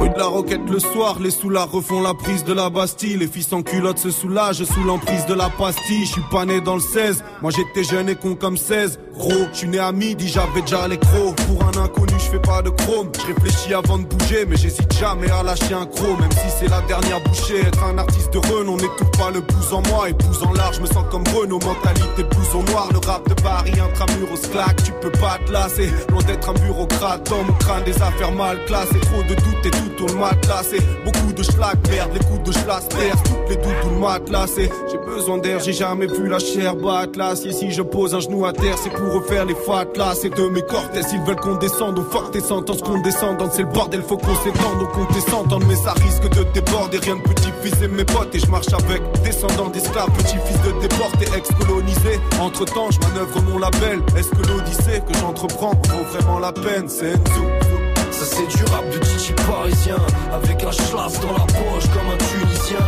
[0.00, 3.16] Oui de la roquette le soir, les soulards refont la prise de la Bastille.
[3.16, 6.04] Les fils en culotte se soulagent sous l'emprise de la pastille.
[6.04, 8.98] Je suis pas né dans le 16, moi j'étais jeune et con comme 16.
[9.16, 11.36] Gros, je suis né à midi, j'avais déjà les crocs.
[11.46, 13.08] Pour un inconnu, je fais pas de chrome.
[13.18, 16.20] Je réfléchis avant de bouger, mais j'hésite jamais à lâcher un croc.
[16.20, 19.72] Même si c'est la dernière bouchée, être un artiste de renom n'étouffe pas le pouce
[19.72, 20.10] en moi.
[20.10, 21.60] Et en large, je me sens comme Renault.
[21.64, 24.82] Mentalité pouce en noir, le rap de Paris, intramuros claque.
[24.84, 27.30] Tu peux pas te lasser, loin d'être un bureaucrate.
[27.30, 29.00] Dans mon crâne, des affaires mal classées.
[29.00, 30.78] Trop de doutes et tout tourne mal classé.
[31.04, 33.22] Beaucoup de schlag, merde, les coups de schlass, perce.
[33.24, 34.70] Toutes les doutes, tout le matelassé.
[34.90, 37.52] J'ai besoin d'air, j'ai jamais vu la chair battre l'acier.
[37.52, 40.14] Si je pose un genou à terre, c'est pour refaire les fatlas.
[40.20, 43.42] C'est de mes cortès, ils veulent qu'on descende au fort tes sentences, qu'on descende.
[43.52, 45.64] C'est le bordel, faut qu'on s'étende, donc on descende.
[45.68, 47.22] Mais ça risque de déborder, rien de
[47.62, 48.34] fils et mes potes.
[48.34, 52.20] Et je marche avec descendants d'esclaves, petit fils de déportés, ex-colonisés.
[52.40, 54.00] Entre temps, je manœuvre mon label.
[54.16, 56.88] Est-ce que l'odyssée que j'entreprends vaut vraiment la peine?
[56.88, 57.75] C'est Enzo.
[58.16, 59.98] Ça c'est du rap de Titi parisien.
[60.32, 62.78] Avec un schlass dans la poche comme un tunisien.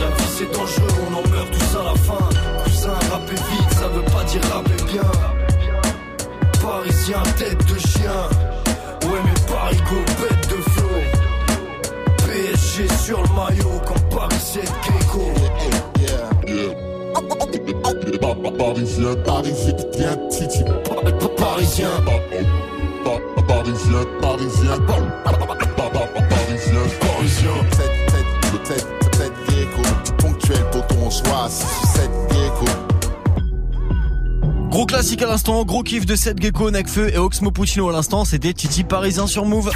[0.00, 2.28] La vie c'est dangereux, on en meurt tous à la fin.
[2.64, 5.10] Cousin, rapper vite, ça veut pas dire rapper bien.
[6.60, 8.28] Parisien, tête de chien.
[9.04, 10.98] Ouais mais Paris go bête de flow
[12.26, 15.30] PSG sur le maillot comme Paris c'est Gecko
[18.58, 19.74] Parisien, parisien,
[20.30, 20.64] titi.
[21.36, 21.90] Parisien,
[23.64, 25.54] parisien, parisien, parisien,
[27.00, 27.54] parisien.
[29.48, 29.82] Gecko.
[30.18, 32.64] Ponctuel, poton, soit 6 ou 7 gecko.
[34.70, 38.24] Gros classique à l'instant, gros kiff de 7 Gecko, Necfeu et Oxmo Puccino à l'instant,
[38.24, 39.70] c'était Titi Parisien sur Move.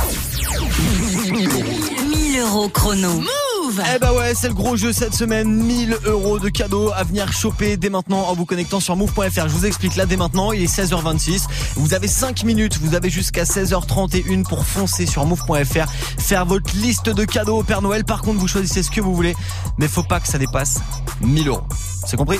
[1.30, 3.12] 1000 euros chrono.
[3.14, 3.47] Move
[3.94, 7.32] Eh bah ouais, c'est le gros jeu cette semaine, 1000 euros de cadeaux à venir
[7.32, 9.48] choper dès maintenant en vous connectant sur move.fr.
[9.48, 11.44] Je vous explique là dès maintenant, il est 16h26.
[11.76, 15.86] Vous avez 5 minutes, vous avez jusqu'à 16h31 pour foncer sur move.fr,
[16.18, 18.04] faire votre liste de cadeaux au Père Noël.
[18.04, 19.34] Par contre, vous choisissez ce que vous voulez,
[19.78, 20.78] mais faut pas que ça dépasse
[21.20, 21.62] 1000 euros.
[22.06, 22.38] C'est compris?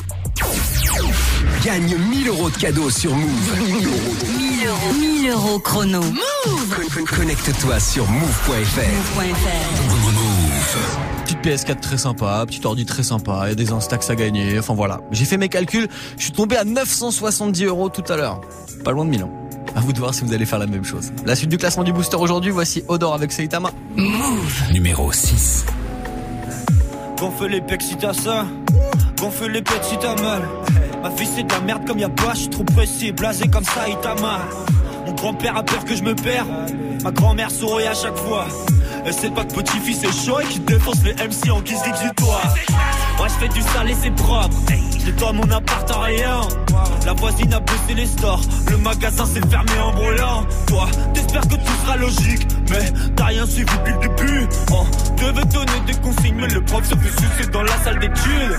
[1.64, 3.59] Gagne 1000 euros de cadeaux sur Move.
[3.66, 3.96] 1000 euros.
[4.38, 4.92] 1000 euros.
[4.98, 6.01] 1000 euros chrono.
[6.03, 6.14] Move
[6.94, 8.81] Con- con- Connecte-toi sur move.fr.
[11.42, 14.59] Petite PS4 très sympa, petit ordi très sympa, il y a des instax à gagner,
[14.59, 15.01] enfin voilà.
[15.11, 18.40] J'ai fait mes calculs, je suis tombé à 970 euros tout à l'heure.
[18.85, 19.31] Pas loin de 1000 ans.
[19.77, 21.12] À vous de voir si vous allez faire la même chose.
[21.24, 23.70] La suite du classement du booster aujourd'hui, voici Odor avec Seitama.
[23.96, 25.66] Move Numéro 6.
[27.18, 28.46] Gonfle les pecs si t'as ça,
[29.20, 30.42] gonfle les pecs si t'as mal.
[31.03, 33.64] Ma fille c'est de la merde comme y'a pas, je suis trop pressé, blasé comme
[33.64, 34.40] ça, il t'a mal.
[35.07, 36.46] Mon grand-père a peur que je me perds,
[37.05, 38.46] ma grand-mère sourit à chaque fois.
[39.09, 42.55] Elle sait pas que petit-fils est chaud et qu'il défonce les MC en guise d'exutoire.
[43.18, 44.55] Ouais, je fais du sale et c'est propre.
[44.68, 46.40] Je nettoie mon appart en rien.
[47.07, 48.42] La voisine a baissé les stores.
[48.71, 50.44] Le magasin s'est fermé en brûlant.
[50.66, 52.47] Toi, t'espères que tout sera logique.
[52.68, 54.49] Mais t'as rien suivi depuis le début.
[54.73, 54.85] On
[55.16, 58.59] devait donner des consignes, mais le prof se fait sucer dans la salle d'études.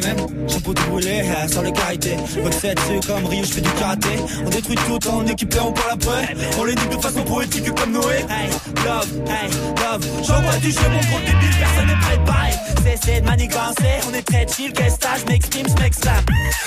[0.00, 0.48] Les mêmes.
[0.48, 2.16] Chapeau brûlé, euh, sans le carité.
[2.42, 4.08] Roxette, c'est comme Rio, je fais du karaté.
[4.44, 6.34] On détruit tout en équipe et on parle après.
[6.58, 8.24] On les nique de façon poétique comme Noé.
[8.28, 8.50] Hey,
[8.84, 10.06] love, hey, love.
[10.26, 12.50] J'envoie du jeu, mon gros débile, personne n'est préparé.
[12.84, 16.24] Cessez de manigancer, on est très chill, qu'est-ce que je m'exprime, je m'exclame.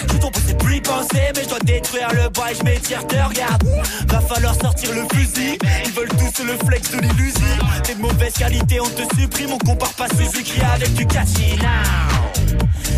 [0.08, 3.63] Tout ton c'est plus penser, mais je dois détruire le et je m'étire, te regarde.
[4.08, 5.58] Va falloir sortir le fusil.
[5.86, 7.65] Ils veulent tous le flex de l'illusion.
[7.84, 12.31] T'es de mauvaise qualité, on te supprime, on compare pas Suzuki avec du now.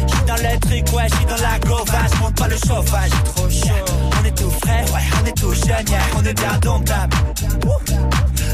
[0.08, 3.86] J'suis dans le truc, ouais, j'suis dans la gova, monte pas le chauffage, trop chaud.
[4.22, 5.86] On est tout frais, ouais, on est tout jeune,
[6.18, 7.18] on est bien domptable.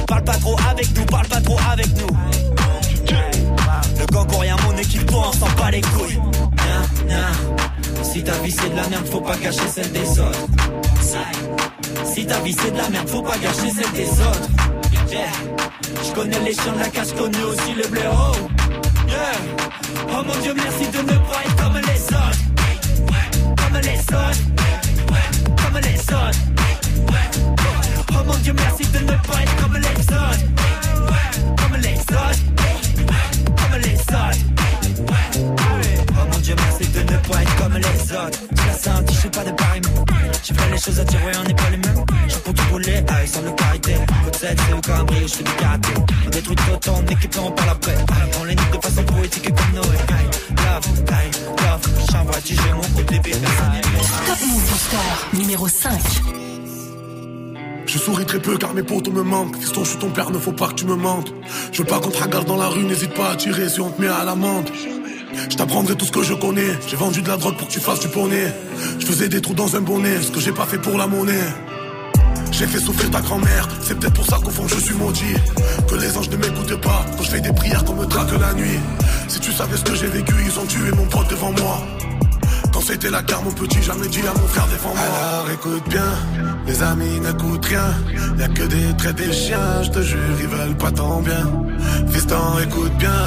[0.08, 2.18] Parle pas trop avec nous, parle pas trop avec nous.
[4.00, 6.20] Le gang rien, mon équipe, toi, on s'en bat les couilles.
[8.02, 10.48] Si ta vie c'est de la merde, faut pas cacher celle des autres.
[12.14, 14.50] Si ta vie c'est de la merde, faut pas gâcher celle des autres.
[15.10, 15.28] Yeah.
[16.04, 18.34] Je connais les chiens de la cache, connais aussi le blaireau.
[19.08, 19.32] Yeah.
[20.12, 22.42] Oh mon dieu, merci de pas être comme les autres.
[23.58, 24.44] Comme les autres.
[25.62, 26.40] Comme les autres.
[28.12, 30.44] Oh mon dieu, merci de ne pas être comme les autres.
[31.58, 32.44] Comme les autres.
[33.58, 34.40] Comme les autres.
[36.10, 38.40] Oh mon dieu, merci de ne pas être comme les autres.
[38.56, 39.82] Tu l'as senti, je suis pas de pareil.
[40.44, 42.06] J'ai fait les choses à ouais, on n'est pas les mêmes.
[42.28, 43.94] J'ai pour tout rouler, ah, de carité.
[43.94, 43.99] Côte
[44.40, 45.90] 7, c'est au cambré, je fais du karaté.
[46.26, 47.96] On détruit tout on équipe on parle après.
[48.40, 49.98] On les nique de façon poétique comme Noé.
[50.08, 50.26] Hey,
[50.56, 52.06] love, hey, love.
[52.10, 55.92] J'envoie du jeu, mon côté bébé, personne n'est Top Move Booster, numéro 5.
[57.86, 59.58] Je souris très peu car mes potos me manquent.
[59.58, 61.34] Fiston, je suis ton père, ne faut pas que tu me mentes.
[61.74, 63.90] Je veux pas qu'on te regarde dans la rue, n'hésite pas à tirer si on
[63.90, 64.70] te met à l'amende.
[65.50, 66.80] Je t'apprendrai tout ce que je connais.
[66.88, 68.54] J'ai vendu de la drogue pour que tu fasses du poney.
[69.00, 71.44] Je faisais des trous dans un bonnet, ce que j'ai pas fait pour la monnaie.
[72.60, 75.34] J'ai fait souffrir ta grand-mère, c'est peut-être pour ça qu'au fond je suis maudit.
[75.88, 78.54] Que les anges ne m'écoutent pas quand je fais des prières qu'on me traque la
[78.54, 78.82] nuit.
[79.30, 81.82] Si tu savais ce que j'ai vécu, ils ont tué mon pote devant moi.
[82.74, 85.00] Quand c'était la guerre, mon petit, jamais dit à mon frère défends-moi.
[85.00, 86.12] Alors écoute bien,
[86.68, 87.94] les amis n'écoutent rien.
[88.38, 91.46] Y'a que des traits des chiens, je te jure, ils veulent pas ton bien.
[92.12, 93.22] Fiston, écoute bien,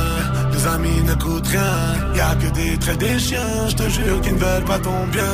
[0.52, 2.14] les amis n'écoutent rien.
[2.16, 5.24] Y'a que des traits des chiens, je te jure, qu'ils ne veulent pas ton bien.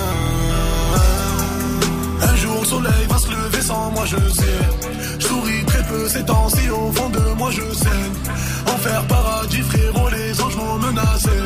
[2.20, 4.58] Un jour le soleil va se lever sans moi je sais.
[5.18, 8.16] Je souris très peu ces temps-ci au fond de moi je saigne
[8.66, 11.38] Enfer paradis frérot les anges m'ont menacé.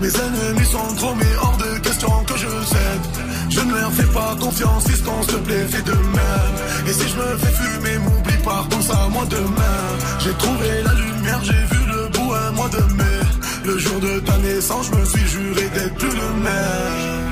[0.00, 3.04] Mes ennemis sont trop mais hors de question que je cède.
[3.50, 6.54] Je ne leur fais pas confiance si s'il te plaît fais de même.
[6.86, 9.80] Et si je me fais fumer m'oublie pas pense à moi demain.
[10.20, 13.20] J'ai trouvé la lumière j'ai vu le bout un mois de mai.
[13.64, 17.31] Le jour de ta naissance je me suis juré d'être plus le même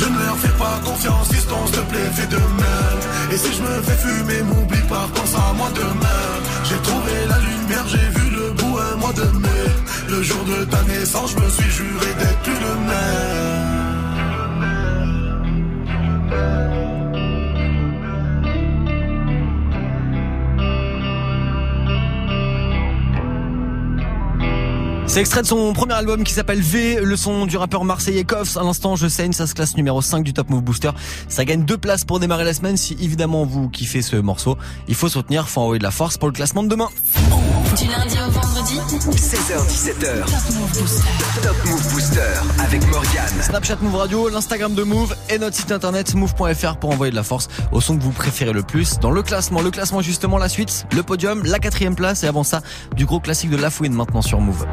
[0.00, 3.00] Je ne leur fais pas confiance fiston s'il te plaît fais de même.
[3.32, 6.24] Et si je me fais fumer m'oublie pas pense à moi demain.
[6.68, 9.66] J'ai trouvé la lumière j'ai vu le bout un mois de mai.
[10.08, 13.88] Le jour de ta naissance je me suis juré d'être plus le même
[25.18, 28.56] C'est extrait de son premier album qui s'appelle V, le son du rappeur marseillais Koffs.
[28.56, 30.90] À l'instant, je saigne, ça se classe numéro 5 du Top Move Booster.
[31.26, 32.76] Ça gagne deux places pour démarrer la semaine.
[32.76, 36.28] Si évidemment vous kiffez ce morceau, il faut soutenir, faut envoyer de la force pour
[36.28, 36.88] le classement de demain.
[37.78, 40.24] Du lundi au vendredi 16h17h.
[41.42, 42.20] Top Move Booster
[42.58, 43.42] avec Morgane.
[43.42, 47.22] Snapchat Move Radio, l'Instagram de Move et notre site internet move.fr pour envoyer de la
[47.22, 49.60] force au son que vous préférez le plus dans le classement.
[49.60, 52.62] Le classement justement la suite, le podium, la quatrième place et avant ça
[52.96, 54.66] du gros classique de La Fouine maintenant sur Move.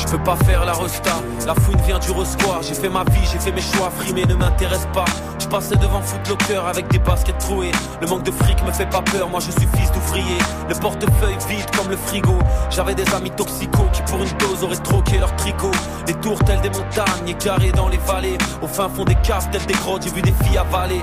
[0.00, 2.62] Je peux pas faire la resta, la fouine vient du resquoir.
[2.62, 5.04] J'ai fait ma vie, j'ai fait mes choix, frimer ne m'intéresse pas.
[5.38, 7.70] Je passais devant Footlocker avec des baskets trouées.
[8.00, 10.38] Le manque de fric me fait pas peur, moi je suis fils d'ouvrier.
[10.68, 12.38] Le portefeuille vide comme le frigo.
[12.70, 15.72] J'avais des amis toxicaux qui pour une dose auraient troqué leur tricot.
[16.06, 18.38] Les tours telles des montagnes, carrés dans les vallées.
[18.62, 21.02] Au fin fond des caves telles des grottes, j'ai vu des filles avaler.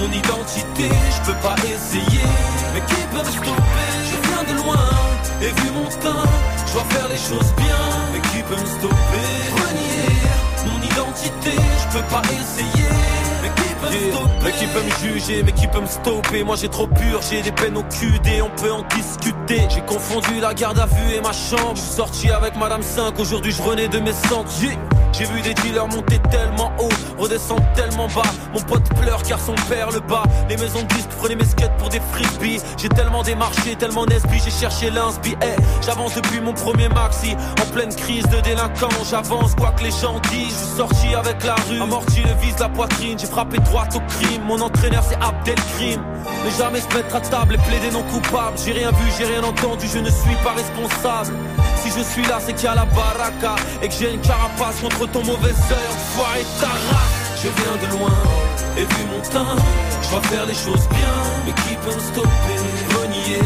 [0.00, 2.24] mon identité, je peux pas essayer,
[2.74, 3.90] mais qui peut me stopper?
[4.10, 4.88] Je viens de loin,
[5.40, 6.28] et vu mon teint,
[6.66, 7.82] je dois faire les choses bien,
[8.12, 9.30] mais qui peut me stopper?
[9.56, 10.14] Renier
[10.66, 12.88] mon identité, je peux pas essayer,
[13.42, 14.34] mais qui peut me stopper?
[14.44, 16.44] Mais qui peut me juger, mais qui peut me stopper?
[16.44, 19.66] Moi j'ai trop pur, j'ai des peines au QD, on peut en discuter.
[19.70, 21.76] J'ai confondu la garde à vue et ma chambre.
[21.76, 24.12] Je suis sorti avec Madame 5, aujourd'hui je renais de mes
[24.60, 24.93] Yeah.
[25.16, 28.22] J'ai vu des dealers monter tellement haut, redescendre tellement bas.
[28.52, 30.24] Mon pote pleure car son père le bat.
[30.48, 32.60] Les maisons de disques prenaient mes skates pour des frisbees.
[32.76, 35.36] J'ai tellement démarché, tellement nesbi, j'ai cherché l'inspi.
[35.40, 37.36] Eh, j'avance depuis mon premier maxi.
[37.62, 40.48] En pleine crise de délinquance, j'avance quoi que les gens disent.
[40.48, 43.16] Je suis sorti avec la rue, amorti le vise la poitrine.
[43.16, 44.42] J'ai frappé droit au crime.
[44.46, 46.02] Mon entraîneur c'est Abdelkrim.
[46.44, 48.56] Mais jamais se mettre à table et plaider non coupable.
[48.64, 51.36] J'ai rien vu, j'ai rien entendu, je ne suis pas responsable.
[51.76, 54.80] Si je suis là, c'est qu'il y a la baraka et que j'ai une carapace
[54.80, 55.88] contre ton mauvais œil.
[55.90, 57.24] Enfoiré ta race.
[57.42, 58.16] Je viens de loin
[58.78, 59.56] et vu mon teint,
[60.02, 61.16] je dois faire les choses bien.
[61.44, 62.58] Mais qui peut me stopper
[62.96, 63.42] Renier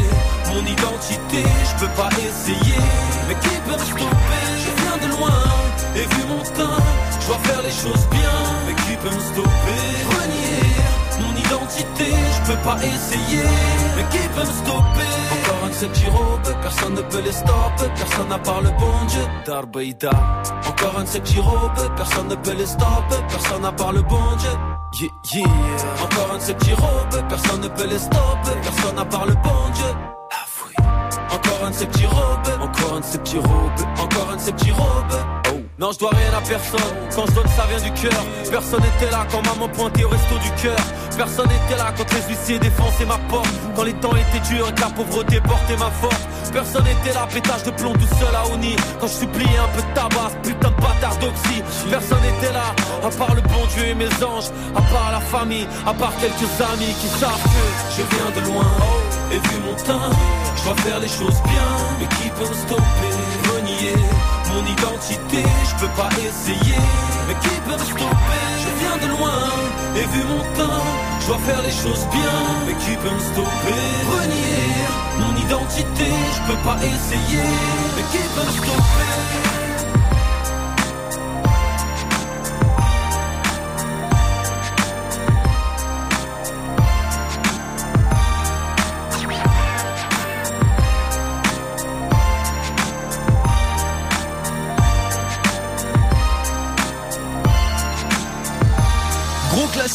[0.55, 2.79] mon identité, je peux pas essayer.
[3.27, 4.47] Mais qui peut me stopper?
[4.65, 5.35] Je viens de loin
[5.97, 6.83] et vu mon teint,
[7.21, 8.37] je dois faire les choses bien.
[8.67, 9.83] Mais qui peut me stopper
[10.15, 10.58] Renier
[11.79, 13.43] identité, je peux pas essayer.
[13.97, 15.09] Mais qui peut me stopper?
[15.33, 17.89] Encore un de ces robes, personne ne peut les stopper.
[17.97, 19.23] Personne n'a part le bon Dieu.
[19.47, 20.11] Darbeida.
[20.69, 21.21] Encore un de ces
[21.97, 23.17] personne ne peut les stopper.
[23.29, 24.51] Personne n'a part le bon Dieu.
[25.01, 25.47] Yeah, yeah.
[26.03, 26.55] Encore un de ces
[27.29, 28.57] personne ne peut les stopper.
[28.63, 29.85] Personne n'a part le bon Dieu.
[31.31, 34.41] Encore un de ces petits robes, encore un de ces petits robes, encore un de
[34.41, 35.38] ces petits robes.
[35.79, 36.91] Non, je dois rien à personne.
[37.15, 38.21] Quand je donne, ça vient du cœur.
[38.51, 40.77] Personne n'était là quand maman pointait au resto du cœur.
[41.17, 43.47] Personne n'était là quand les huissiers défonçaient ma porte.
[43.77, 46.27] Quand les temps étaient durs et que la pauvreté portait ma force.
[46.53, 48.75] Personne n'était là, pétage de plomb tout seul à Oni.
[48.99, 51.63] Quand je suppliais un peu de tabac, putain de bâtard d'oxy.
[51.89, 52.75] Personne n'était là,
[53.07, 54.51] à part le bon Dieu et mes anges.
[54.75, 57.65] À part la famille, à part quelques amis qui savent que
[57.95, 58.67] je viens de loin.
[59.31, 60.11] Et vu mon teint,
[60.57, 61.71] je dois faire les choses bien.
[62.01, 63.15] Mais qui peut me stopper?
[63.55, 63.95] Renier
[64.55, 66.81] mon identité, je peux pas essayer.
[67.27, 68.45] Mais qui peut me stopper?
[68.63, 69.41] Je viens de loin,
[69.97, 70.83] et vu mon teint,
[71.21, 72.37] je dois faire les choses bien.
[72.67, 73.85] Mais qui peut me stopper?
[74.17, 74.69] Renier
[75.21, 77.49] mon identité, je peux pas essayer.
[77.97, 79.58] Mais qui peut me stopper?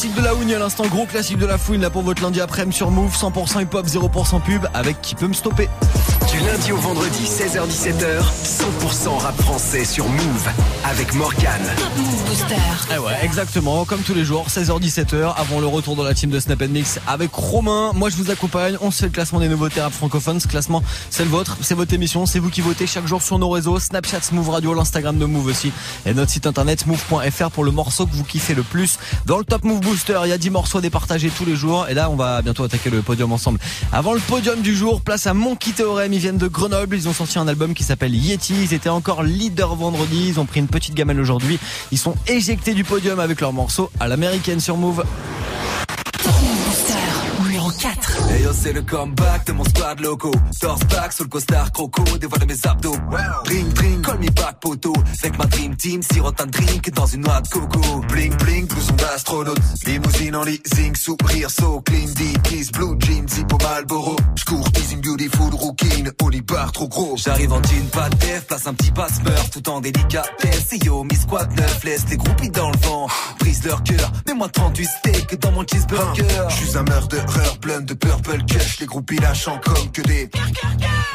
[0.04, 2.38] Classique de la Hougne à l'instant, gros classique de la fouine là pour votre lundi
[2.38, 5.68] après-midi sur Move, 100% hip-hop, 0% pub avec qui peut me stopper.
[6.34, 10.48] Du lundi au vendredi, 16h-17h, 100% rap français sur Move
[10.84, 11.62] avec Morgan.
[11.96, 12.56] Move Booster.
[12.92, 16.40] Eh ouais, exactement, comme tous les jours, 16h-17h, avant le retour dans la team de
[16.40, 17.92] Snap Mix avec Romain.
[17.94, 20.40] Moi je vous accompagne, on se fait le classement des nouveautés rap francophones.
[20.40, 23.38] Ce classement, c'est le vôtre, c'est votre émission, c'est vous qui votez chaque jour sur
[23.38, 25.70] nos réseaux, Snapchat, Move Radio, l'Instagram de Move aussi,
[26.04, 28.98] et notre site internet move.fr pour le morceau que vous kiffez le plus.
[29.26, 31.94] Dans le Top Move Booster, il y a 10 morceaux départagés tous les jours, et
[31.94, 33.60] là on va bientôt attaquer le podium ensemble.
[33.92, 37.12] Avant le podium du jour, place à Monkey Théorème, ils viennent de Grenoble, ils ont
[37.12, 40.68] sorti un album qui s'appelle Yeti, ils étaient encore leader vendredi, ils ont pris une
[40.68, 41.58] petite gamelle aujourd'hui,
[41.92, 45.04] ils sont éjectés du podium avec leur morceau à l'américaine sur Move.
[48.62, 50.30] C'est le comeback de mon squad loco.
[50.60, 52.96] Torse back sur le costard croco, dévoile mes abdos.
[53.44, 54.94] Drink, drink, call me back poteau.
[55.22, 58.00] Avec ma dream team, sirote un drink dans une noix de coco.
[58.08, 59.58] Bling, bling, blouson d'astronaute.
[59.86, 64.16] Limousine en leasing, sourire, so clean, deep kiss, blue jeans, hippo Malboro.
[64.36, 67.16] J'cours, teasing, beautiful, rookie, Oli bar trop gros.
[67.16, 70.72] J'arrive en jean, pas de def, place un petit passe-meurtre, tout en délicatesse.
[70.72, 73.06] Et yo, mi squad neuf, laisse les groupies dans le vent.
[73.40, 76.24] Brise leur cœur, mets-moi 38 steaks dans mon cheeseburger.
[76.48, 80.30] Je suis un murderer plein de purple cash, les groupies lâchant comme que des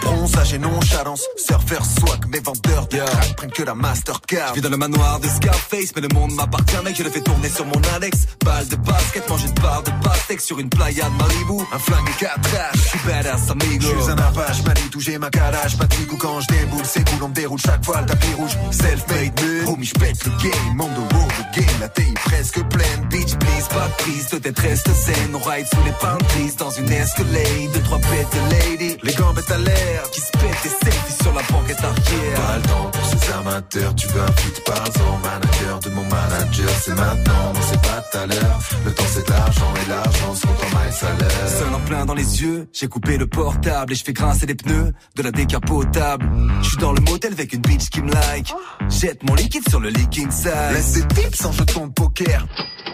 [0.02, 4.50] bronzage et nonchalance, surfer swag, mes vendeurs de crack prennent que la Mastercard.
[4.50, 7.22] Je vis dans le manoir de Scarface, mais le monde m'appartient, mec, je le fais
[7.22, 8.28] tourner sur mon Alex.
[8.44, 11.64] Balle de basket, mange une barre de pastèque sur une playa de Malibu.
[11.74, 13.88] Un flingue et quatre H, je suis badass amigo.
[13.98, 17.08] Je suis un apache, manie, touché ma calage, pas de ou quand je déboule, c'est
[17.10, 18.58] cool, on me déroule chaque fois le tapis rouge.
[18.72, 23.08] Self-made man, homie, j'pète le game, monde de world, game, la taille presque pleine.
[23.10, 25.92] Bitch, please, pas de prise, de tête reste saine, on ride sous les
[26.28, 30.66] trees dans une escalade, deux, trois bêtes lady, les gambettes à l'air, qui se pètent
[30.66, 32.42] et selfies sur la banquette arrière.
[32.42, 36.04] Pas le temps pour ces amateurs, tu veux un feat par an, manager de mon
[36.04, 38.60] manager, c'est maintenant, non c'est pas tout à l'heure.
[38.86, 41.50] Le temps c'est de l'argent et l'argent se compte en maille salaire.
[41.60, 44.56] Seul en plein dans les yeux, j'ai coupé le portable et je fais grincer les
[44.56, 46.30] pneus de la décapotable.
[46.62, 48.54] Je suis dans le motel avec une bitch qui me like.
[48.90, 50.74] Jette mon liquide sur le leaking side.
[50.74, 52.46] Laisse des tips sans jeton de poker.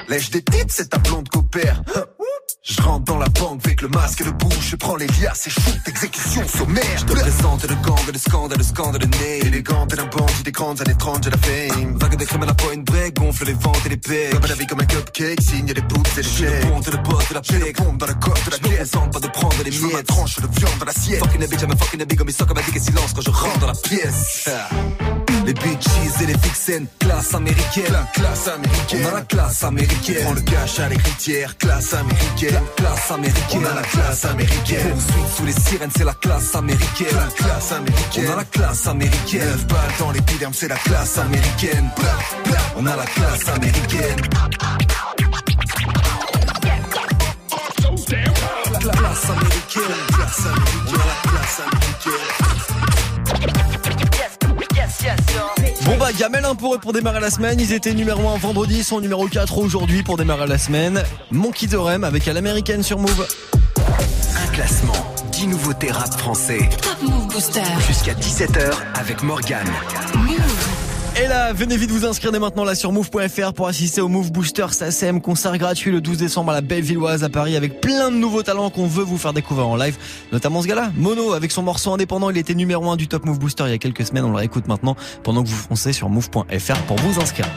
[0.08, 1.82] Lèche des tips, c'est ta blonde copère.
[3.40, 6.98] Banque avec le masque et le bouche, je prends les liasses et shoot, exécution sommaire.
[6.98, 9.48] Je te présente le gang, le scandale, le scandale, le nez.
[9.48, 11.98] Élégante et d'un bandit des grandes années 30, j'ai la fame.
[11.98, 14.32] Vague de crème à la point break, gonfle les ventes et les pecs.
[14.32, 16.62] Comme la vie comme un cupcake, signe des poutres et des chèques.
[16.62, 18.92] Je ponte le boss de la le pompe dans le corps de la pièce.
[18.94, 20.08] Je pas de prendre les ma miettes.
[20.08, 21.20] tranche de viande dans l'assiette.
[21.20, 22.80] Fucking a bitch, I'm a fucking a big, comme il sort comme un dick et
[22.80, 24.50] silence quand je rentre dans la pièce.
[25.46, 27.92] Les bitches et les fixens, classe américaine.
[27.92, 29.06] La classe américaine.
[29.06, 30.18] On a la classe américaine.
[30.22, 32.64] On prend le cash à l'écritière, classe américaine.
[32.76, 33.62] Classe américaine.
[33.62, 34.90] On a la classe américaine.
[34.90, 37.16] Poursuite sous les sirènes, c'est la classe américaine.
[37.16, 38.26] La classe américaine.
[38.28, 39.46] On a la classe américaine.
[39.46, 41.92] Neuf balles dans l'épiderme, c'est la classe américaine.
[42.76, 44.22] On a la classe américaine.
[48.84, 49.84] La classe américaine.
[50.10, 50.86] Classe américaine.
[50.88, 52.65] On a la classe américaine.
[55.86, 58.78] Bon bah Gamel un pour eux pour démarrer la semaine, ils étaient numéro 1 vendredi,
[58.80, 61.04] ils sont numéro 4 aujourd'hui pour démarrer la semaine.
[61.32, 63.28] Monkey the Rem avec à l'américaine sur Move.
[63.78, 64.94] Un classement,
[65.32, 66.70] 10 nouveautés rap français.
[66.82, 67.62] Top Move Booster.
[67.88, 69.70] Jusqu'à 17h avec Morgane.
[71.18, 74.34] Et là, venez vite vous inscrire dès maintenant là sur move.fr pour assister au Move
[74.34, 78.18] Booster SACM concert gratuit le 12 décembre à la Bellevilloise à Paris avec plein de
[78.18, 79.98] nouveaux talents qu'on veut vous faire découvrir en live,
[80.34, 83.40] notamment ce gars-là, Mono avec son morceau indépendant, il était numéro 1 du Top Move
[83.40, 86.10] Booster il y a quelques semaines, on le réécoute maintenant pendant que vous foncez sur
[86.10, 87.48] move.fr pour vous inscrire.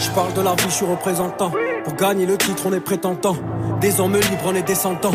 [0.00, 1.52] Je parle de la vie, je suis représentant.
[1.84, 3.36] Pour gagner le titre, on est prétentant.
[3.80, 5.14] Des hommes libres, on est descendants.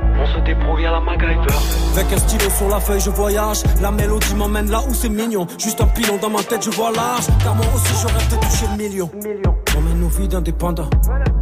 [0.21, 1.57] On se débrouille à la MacGyver.
[1.93, 3.63] Avec un stylo sur la feuille, je voyage.
[3.81, 5.47] La mélodie m'emmène là où c'est mignon.
[5.57, 7.25] Juste un pilon dans ma tête, je vois large.
[7.43, 9.09] Car moi aussi, je rêve de toucher le million.
[9.75, 10.89] On mène nos vies d'indépendants.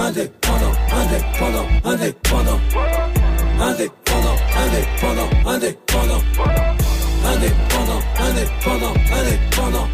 [0.00, 2.60] Indépendant, indépendant, indépendant.
[3.60, 6.22] Indépendant, indépendant, indépendant.
[7.26, 9.88] Indépendant, indépendant, indépendant.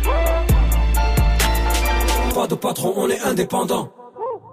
[2.35, 3.89] Pas de patron, on est indépendant.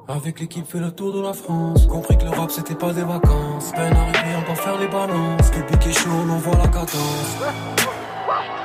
[0.07, 1.85] Avec l'équipe fait le tour de la France.
[1.87, 3.71] Compris que le rap c'était pas des vacances.
[3.75, 5.51] Peine arrivée, doit faire les balances.
[5.51, 7.37] Public est chaud, on envoie la cadence.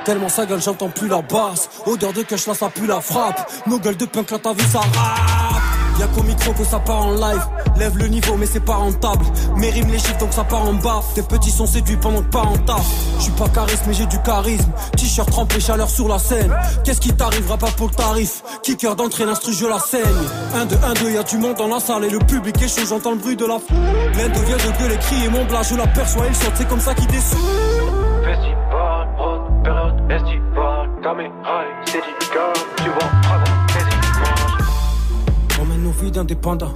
[0.05, 1.69] Tellement sa gueule, j'entends plus la basse.
[1.85, 3.51] Odeur de cash, là ça pue la frappe.
[3.67, 5.46] Nos gueules de punk, là t'as vu ça rap.
[5.99, 7.41] Y'a qu'au micro que ça part en live.
[7.77, 9.25] Lève le niveau, mais c'est pas rentable.
[9.55, 11.13] Mes rimes les chiffres, donc ça part en baffe.
[11.15, 12.85] Tes petits sont séduits pendant que pas en taf.
[13.19, 14.71] J'suis pas charisme, mais j'ai du charisme.
[14.95, 16.55] T-shirt trempé, chaleur sur la scène.
[16.83, 18.43] Qu'est-ce qui t'arrivera pas pour le tarif?
[18.63, 20.01] Kicker d'entrée, l'instru, je la saigne.
[20.55, 22.85] 1, 2, 1, 2, y'a du monde dans la salle et le public est chaud,
[22.87, 23.77] j'entends le bruit de la foule.
[24.17, 27.07] L'un devient de gueuler, crier mon blas, je l'aperçois, il saute, c'est comme ça qu'il
[27.07, 27.39] descend.
[28.23, 29.97] Festival, haute période
[32.77, 33.11] tu vois,
[36.01, 36.71] vies d'indépendants.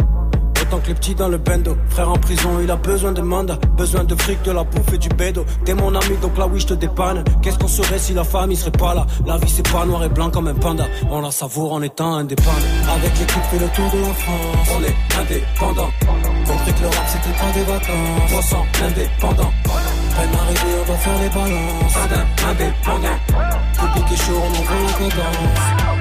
[0.61, 1.75] Autant que les petits dans le bendo.
[1.89, 3.57] Frère en prison, il a besoin de mandat.
[3.75, 5.43] Besoin de fric, de la bouffe et du bédo.
[5.65, 7.23] T'es mon ami, donc là oui, je te dépanne.
[7.41, 9.07] Qu'est-ce qu'on serait si la famille serait pas là?
[9.25, 10.85] La vie, c'est pas noir et blanc comme un panda.
[11.09, 12.51] On la savoure en étant indépendant.
[12.95, 14.67] Avec l'équipe, fait le tour de la France.
[14.77, 15.89] On est indépendant.
[16.45, 18.31] Compris que le rap, c'était pas des vacances.
[18.37, 19.51] On sent indépendant.
[19.63, 21.97] Peine arrivée, on doit faire les balances.
[22.49, 23.17] Indépendant,
[23.73, 26.00] public est chaud, on en veut la cadence.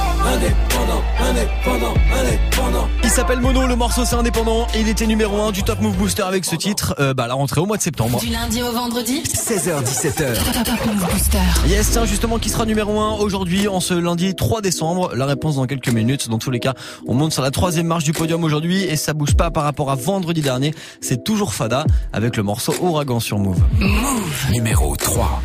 [0.23, 2.87] Indépendant, indépendant, indépendant.
[3.03, 5.97] Il s'appelle Mono, le morceau c'est indépendant et il était numéro 1 du Top Move
[5.97, 8.19] Booster avec ce titre, euh, bah la rentrée au mois de septembre.
[8.19, 10.33] Du lundi au vendredi 16h17h.
[10.53, 11.37] Top, Top Move Booster.
[11.67, 15.11] Yes, tiens, justement, qui sera numéro 1 aujourd'hui, en ce lundi 3 décembre?
[15.15, 16.29] La réponse dans quelques minutes.
[16.29, 16.75] Dans tous les cas,
[17.07, 19.89] on monte sur la troisième marche du podium aujourd'hui et ça bouge pas par rapport
[19.89, 20.73] à vendredi dernier.
[21.01, 23.59] C'est toujours Fada avec le morceau Ouragan sur Move.
[23.79, 24.51] Move.
[24.51, 25.41] Numéro 3.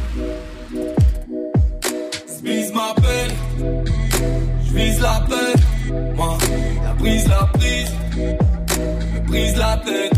[4.76, 5.92] J'vise la paix.
[6.14, 6.38] Moi,
[6.82, 10.12] la prise, la prise, me prise la tête.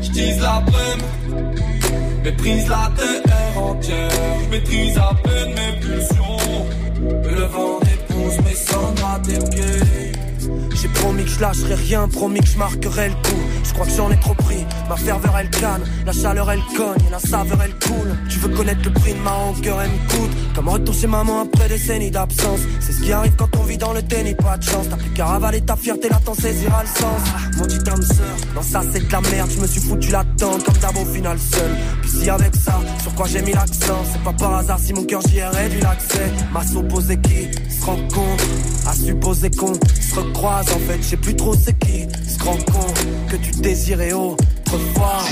[0.00, 1.52] J'tise la peine,
[2.24, 4.10] méprise la terre entière.
[4.48, 6.36] J'maîtrise à peine mes pulsions.
[7.00, 10.31] Le vent épouse mes cendres à tes pieds.
[10.74, 13.40] J'ai promis que je lâcherai rien, promis que je marquerai le coup.
[13.64, 14.64] Je crois que j'en ai trop pris.
[14.88, 18.16] Ma ferveur elle canne, la chaleur elle cogne, la saveur elle coule.
[18.28, 20.30] Tu veux connaître le prix de ma rancœur, elle me coûte.
[20.54, 22.60] Comme retour chez maman après des décennies d'absence.
[22.80, 24.86] C'est ce qui arrive quand on vit dans le déni, pas de chance.
[24.90, 27.22] T'as plus qu'à ravaler ta fierté, là t'en saisira le sens.
[27.34, 29.50] Ah, Mon dit âme sœur, non ça c'est de la merde.
[29.54, 31.70] Je me suis foutu la tente comme d'abord au final seul.
[32.02, 35.04] Puis si avec ça, sur quoi j'ai mis l'accent, c'est pas par hasard si mon
[35.04, 36.30] cœur j'y ai réduit l'accès.
[36.52, 38.44] Ma supposé qui se rencontre,
[38.86, 43.06] à supposer qu'on se En fait, je sais plus trop c'est qui se rend compte
[43.28, 45.22] que tu désirais autrefois.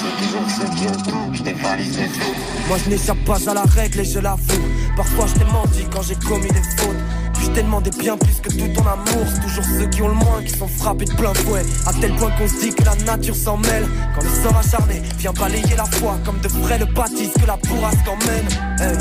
[2.69, 4.63] Moi je n'échappe pas à la règle et je l'avoue.
[4.97, 6.97] Parfois je t'ai menti quand j'ai commis des fautes.
[7.35, 9.27] Puis je t'ai demandé bien plus que tout ton amour.
[9.35, 11.63] C'est toujours ceux qui ont le moins qui sont frappés de plein fouet.
[11.87, 13.89] À tel point qu'on se dit que la nature s'en mêle.
[14.15, 17.57] Quand le sort acharné vient balayer la foi comme de frais le baptise que la
[17.57, 18.47] bourrasque emmène.
[18.79, 18.97] Hey,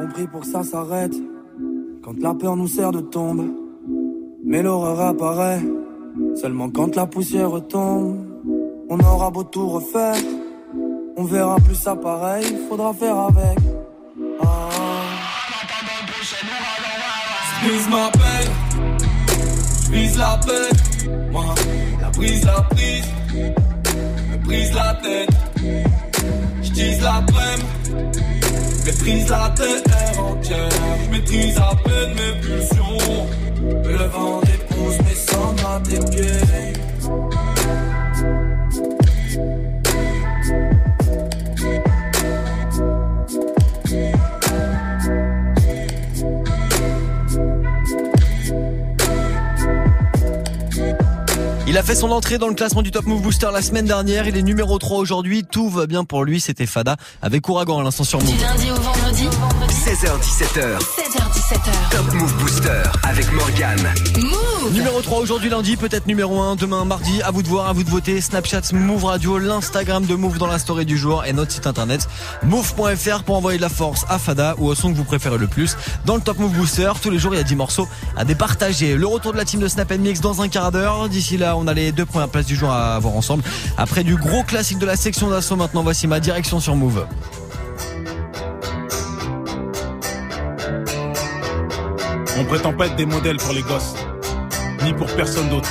[0.00, 1.14] on prie pour que ça s'arrête.
[2.02, 3.69] Quand la peur nous sert de tombe.
[4.44, 5.60] Mais l'horreur apparaît
[6.40, 8.26] seulement quand la poussière tombe.
[8.88, 10.16] On aura beau tout refaire,
[11.16, 13.58] on verra plus ça pareil, faudra faire avec.
[14.42, 14.68] Ah.
[17.62, 18.98] J'vise ma peine,
[19.84, 21.10] j'vise la paix.
[21.30, 21.44] Moi,
[22.00, 23.08] la prise, la prise,
[24.30, 26.09] me prise la tête.
[26.80, 27.60] J'tise la prème,
[28.86, 30.68] méprise la terre entière.
[31.04, 33.26] J'maîtrise à peine mes pulsions.
[33.84, 36.79] Le vent épouse mes cendres à tes pieds.
[51.70, 54.26] Il a fait son entrée dans le classement du Top Move Booster la semaine dernière.
[54.26, 55.44] Il est numéro 3 aujourd'hui.
[55.44, 56.40] Tout va bien pour lui.
[56.40, 58.34] C'était Fada avec Ouragan à l'instant sur Move.
[59.90, 60.78] 16h17h.
[60.78, 61.90] 16h17h.
[61.90, 63.92] Top Move Booster avec Morgane.
[64.18, 64.72] Move.
[64.72, 67.20] Numéro 3 aujourd'hui lundi, peut-être numéro 1 demain mardi.
[67.22, 68.20] À vous de voir, à vous de voter.
[68.20, 72.06] Snapchat Move Radio, l'Instagram de Move dans la story du jour et notre site internet
[72.44, 75.48] move.fr pour envoyer de la force à Fada ou au son que vous préférez le
[75.48, 75.76] plus.
[76.04, 78.94] Dans le Top Move Booster, tous les jours il y a 10 morceaux à départager.
[78.94, 81.08] Le retour de la team de Snap Mix dans un quart d'heure.
[81.08, 83.42] D'ici là, on a les deux premières places du jour à voir ensemble.
[83.76, 87.04] Après du gros classique de la section d'assaut, maintenant voici ma direction sur Move.
[92.40, 93.94] On prétend pas être des modèles pour les gosses,
[94.82, 95.68] ni pour personne d'autre.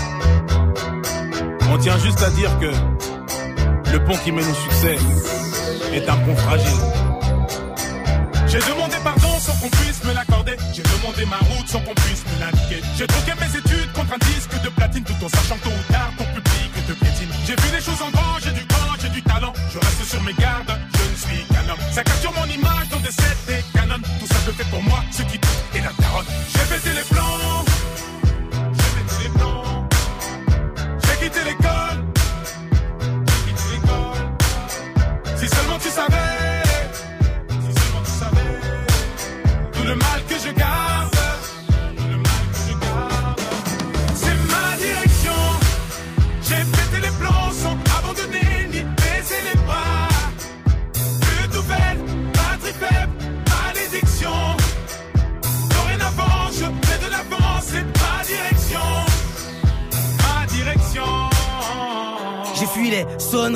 [1.71, 2.71] On tient juste à dire que
[3.91, 4.95] le pont qui mène au succès
[5.91, 6.79] est un pont fragile.
[8.45, 10.57] J'ai demandé pardon sans qu'on puisse me l'accorder.
[10.71, 12.81] J'ai demandé ma route sans qu'on puisse me l'indiquer.
[12.95, 16.11] J'ai troqué mes études contre un disque de platine tout en sachant tôt ou tard
[16.19, 16.49] ton public
[16.85, 17.29] te piétine.
[17.47, 18.11] J'ai vu les choses en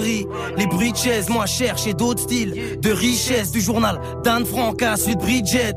[0.02, 3.52] les bruits de chaises, moi chercher d'autres styles de richesse.
[3.52, 5.76] Du journal d'Anne Frank à Sud Bridget.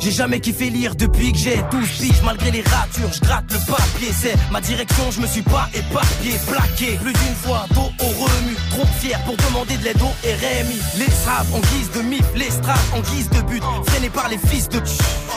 [0.00, 3.58] J'ai jamais kiffé lire depuis que j'ai 12 piges, malgré les ratures, je gratte le
[3.66, 4.12] papier.
[4.12, 6.98] C'est ma direction, je me suis pas éparpillé, plaqué.
[7.00, 8.56] Plus d'une fois, dos au remue,
[8.86, 10.80] fier pour demander de l'aide au RMI.
[10.98, 14.38] Les straps en guise de mif, les straps en guise de but, freinés par les
[14.38, 14.80] fils de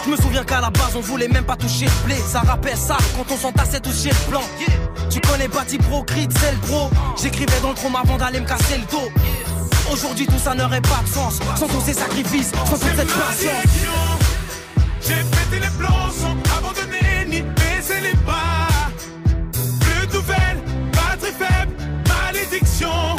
[0.06, 2.16] Je me souviens qu'à la base on voulait même pas toucher le blé.
[2.16, 4.42] Ça rappelle ça quand on s'entassait toucher le plan.
[5.10, 6.90] Tu connais Bati Pro, Crit, c'est le pro.
[7.22, 9.10] J'écrivais dans le chrome avant d'aller me casser le dos.
[9.92, 14.26] Aujourd'hui tout ça n'aurait pas de sens sans tous ces sacrifices, sans toute cette patience.
[15.02, 18.68] J'ai pété les plans sans abandonner ni baisser les bras.
[19.80, 21.74] Plus de nouvelles, batterie faible,
[22.08, 23.15] malédiction.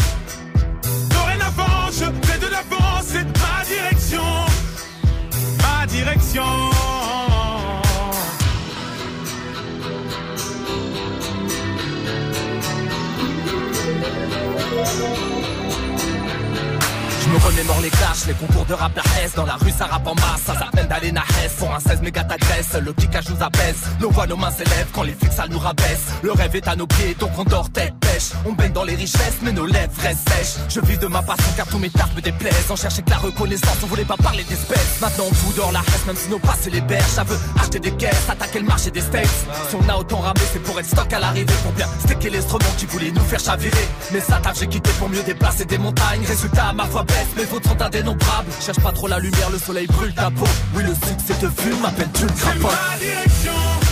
[17.23, 19.87] Je me remémore les clashs, les concours de rap la S Dans la rue ça
[19.87, 21.23] rappe en masse, ça s'appelle d'aller na
[21.59, 25.03] Pour un 16 méga t'agresse, le kickage nous apaise Nos voix, nos mains s'élèvent quand
[25.03, 26.07] les flics ça nous rabaisse.
[26.23, 28.06] Le rêve est à nos pieds, donc on dort tête
[28.47, 30.64] On baigne dans les richesses, mais nos lèvres restent sèches.
[30.69, 32.71] Je vis de ma passion car tous mes tartes me déplaisent.
[32.71, 35.01] On cherchait que la reconnaissance, on voulait pas parler d'espèces.
[35.01, 37.05] Maintenant on fout la reste, même si nos passes les berges.
[37.05, 39.29] Ça veut acheter des caisses, attaquer le marché des steaks.
[39.69, 41.53] Si on a autant ramé, c'est pour être stock à l'arrivée.
[41.62, 43.87] Pour bien sticker l'instrument qui voulait nous faire chavirer.
[44.12, 46.25] Mais ça taf j'ai quitté pour mieux déplacer des montagnes.
[46.27, 48.51] Résultat ma foi baisse, mes fautes sont indénombrables.
[48.64, 50.47] Cherche pas trop la lumière, le soleil brûle ta peau.
[50.75, 53.87] Oui le succès te fume, m'appelle-tu le C'est crapaud ma.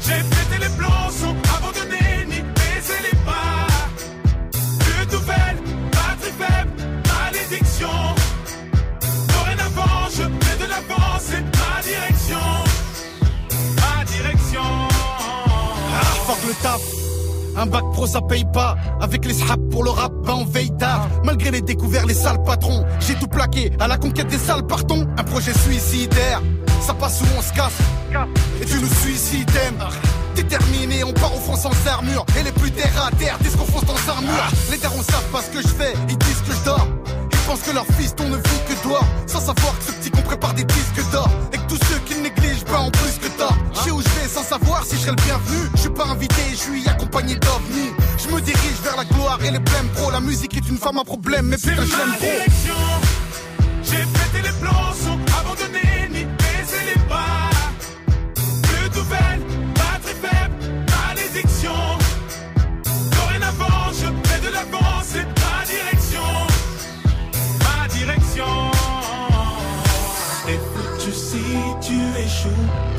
[0.00, 1.10] J'ai pété les plans
[17.56, 18.76] Un bac pro ça paye pas.
[19.00, 21.08] Avec les sraps pour le rap ben on veille tard.
[21.24, 23.72] Malgré les découverts les sales patrons J'ai tout plaqué.
[23.80, 25.06] À la conquête des sales partons.
[25.16, 26.42] Un projet suicidaire.
[26.80, 27.78] Ça passe où on se casse.
[28.60, 29.50] Et tu nous suicides
[30.34, 32.26] Déterminé, on part au front sans armure.
[32.38, 35.42] Et les plus terre à terre disent qu'on fonce dans armure Les darons savent pas
[35.42, 36.86] ce que je fais Ils disent que je dors.
[37.32, 40.10] Ils pensent que leur fils on ne vit que dehors Sans savoir que ce petit
[40.10, 41.30] qu'on prépare des disques d'or.
[41.52, 43.56] Et que tous ceux qui négligent pas en plus que tort.
[43.74, 45.58] Je sais où je vais sans savoir je serai le bienvenu.
[45.74, 47.90] Je suis pas invité, je suis accompagné d'ovnis.
[48.18, 50.98] Je me dirige vers la gloire et les blèmes pro La musique est une femme
[50.98, 53.03] à problème mais putain je l'aime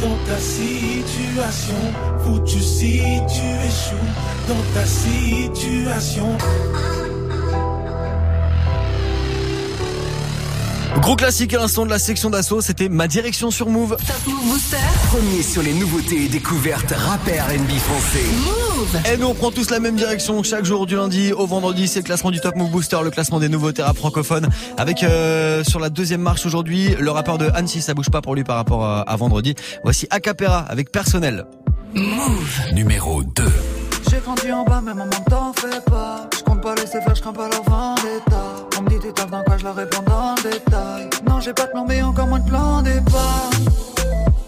[0.02, 1.76] dans ta situation.
[2.24, 4.12] Foutu si tu échoues
[4.48, 6.38] dans ta situation.
[11.06, 13.96] Gros classique à l'instant de la section d'assaut, c'était ma direction sur Move.
[15.10, 19.14] Premier sur les nouveautés et découvertes rappeurs NB français.
[19.14, 22.00] Et nous on prend tous la même direction chaque jour du lundi au vendredi, c'est
[22.00, 24.50] le classement du Top Move Booster, le classement des nouveautés rap francophones.
[24.78, 28.34] Avec euh, sur la deuxième marche aujourd'hui, le rappeur de Annecy, ça bouge pas pour
[28.34, 29.54] lui par rapport à, à vendredi.
[29.84, 31.46] Voici Acapera avec personnel.
[31.94, 33.44] Move numéro 2.
[34.10, 36.28] J'ai grandi en bas, mais maman t'en fais pas.
[36.38, 38.44] Je compte pas laisser faire, je crains pas leur vendetta.
[38.78, 41.10] On me dit tu taffes dans quoi, je leur réponds dans le détail.
[41.28, 43.50] Non, j'ai pas de plan, mais encore moins de plan départ.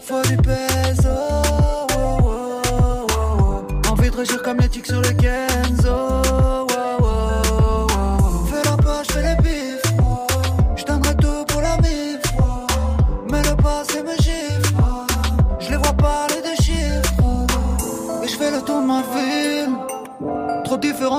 [0.02, 1.10] Faut du peso.
[1.10, 3.92] oh, oh, oh.
[3.92, 5.77] Envie de régir comme les tics sur le Kenzo.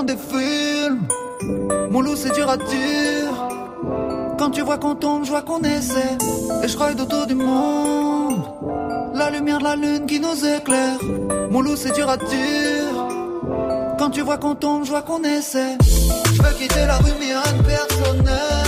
[0.04, 1.08] Des films.
[1.90, 3.32] Mon loup c'est dur à dire.
[4.38, 6.16] Quand tu vois qu'on tombe, je vois qu'on essaie.
[6.62, 8.42] Et je ride autour du monde.
[9.14, 10.98] La lumière de la lune qui nous éclaire.
[11.50, 12.94] Mon loup c'est dur à dire.
[13.98, 15.76] Quand tu vois qu'on tombe, je vois qu'on essaie.
[16.32, 18.67] Je veux quitter la rue mais rien de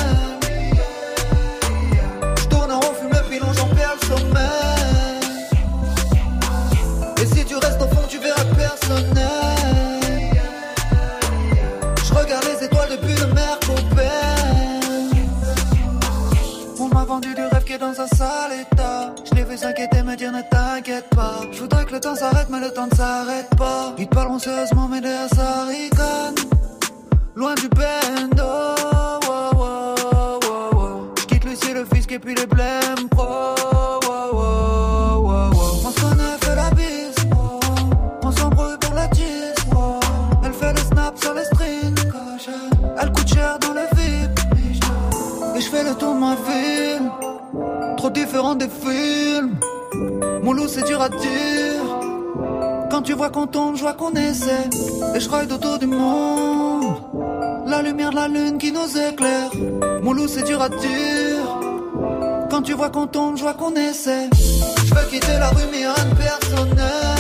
[17.92, 21.40] Je l'ai vu s'inquiéter, me dire ne t'inquiète pas.
[21.50, 23.94] Je voudrais que le temps s'arrête, mais le temps ne s'arrête pas.
[23.98, 26.36] Ils te parleront sérieusement, mais derrière ça ricane.
[27.34, 28.44] Loin du bendo.
[29.26, 31.14] wow, wow, wow, wow.
[31.26, 33.59] Quitte le ciel, le fisc et puis les blèmes pro.
[50.52, 51.82] Mon c'est dur à dire.
[52.90, 54.68] Quand tu vois qu'on tombe, je vois qu'on essaie.
[55.14, 56.96] Et je ride autour du monde.
[57.68, 59.50] La lumière de la lune qui nous éclaire.
[60.02, 61.46] Mon loup, c'est dur à dire.
[62.50, 64.28] Quand tu vois qu'on tombe, je vois qu'on essaie.
[64.86, 67.19] Je veux quitter la rue, mais rien personnel.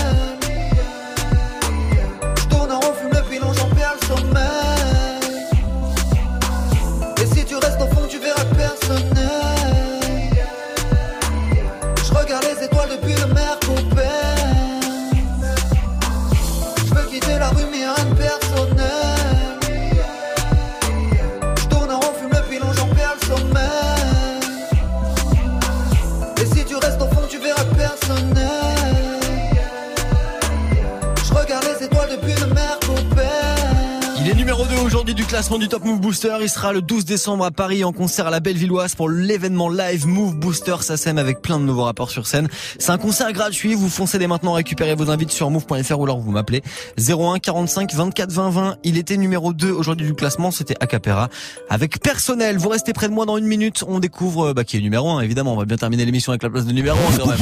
[35.58, 36.36] Du Top Move Booster.
[36.40, 40.06] Il sera le 12 décembre à Paris en concert à la Bellevilloise pour l'événement live
[40.06, 42.48] Move Booster SACEM avec plein de nouveaux rapports sur scène.
[42.78, 43.74] C'est un concert gratuit.
[43.74, 46.62] Vous foncez dès maintenant récupérer vos invites sur move.fr ou alors vous m'appelez
[46.98, 48.76] 01 45 24 20 20.
[48.84, 50.50] Il était numéro 2 aujourd'hui du classement.
[50.50, 51.28] C'était Acapera
[51.68, 52.58] avec personnel.
[52.58, 53.82] Vous restez près de moi dans une minute.
[53.88, 55.54] On découvre bah, qui est numéro 1 évidemment.
[55.54, 57.38] On va bien terminer l'émission avec la place de numéro 1 quand même.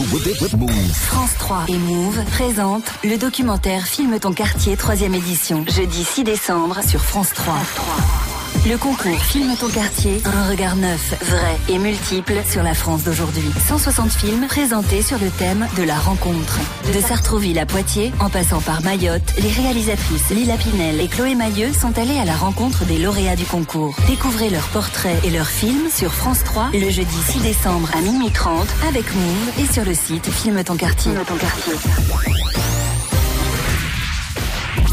[0.93, 6.81] France 3 et Move présentent le documentaire Filme ton quartier 3 édition, jeudi 6 décembre
[6.89, 7.55] sur France 3.
[8.67, 13.51] Le concours Filme ton quartier, un regard neuf, vrai et multiple sur la France d'aujourd'hui.
[13.67, 16.59] 160 films présentés sur le thème de la rencontre.
[16.93, 21.73] De Sartrouville à Poitiers, en passant par Mayotte, les réalisatrices Lila Pinel et Chloé Mailleux
[21.73, 23.97] sont allées à la rencontre des lauréats du concours.
[24.07, 28.33] Découvrez leurs portraits et leurs films sur France 3 le jeudi 6 décembre à minuit
[28.33, 31.13] 30 avec Move et sur le site Filme ton quartier.
[31.13, 32.48] Filme ton quartier.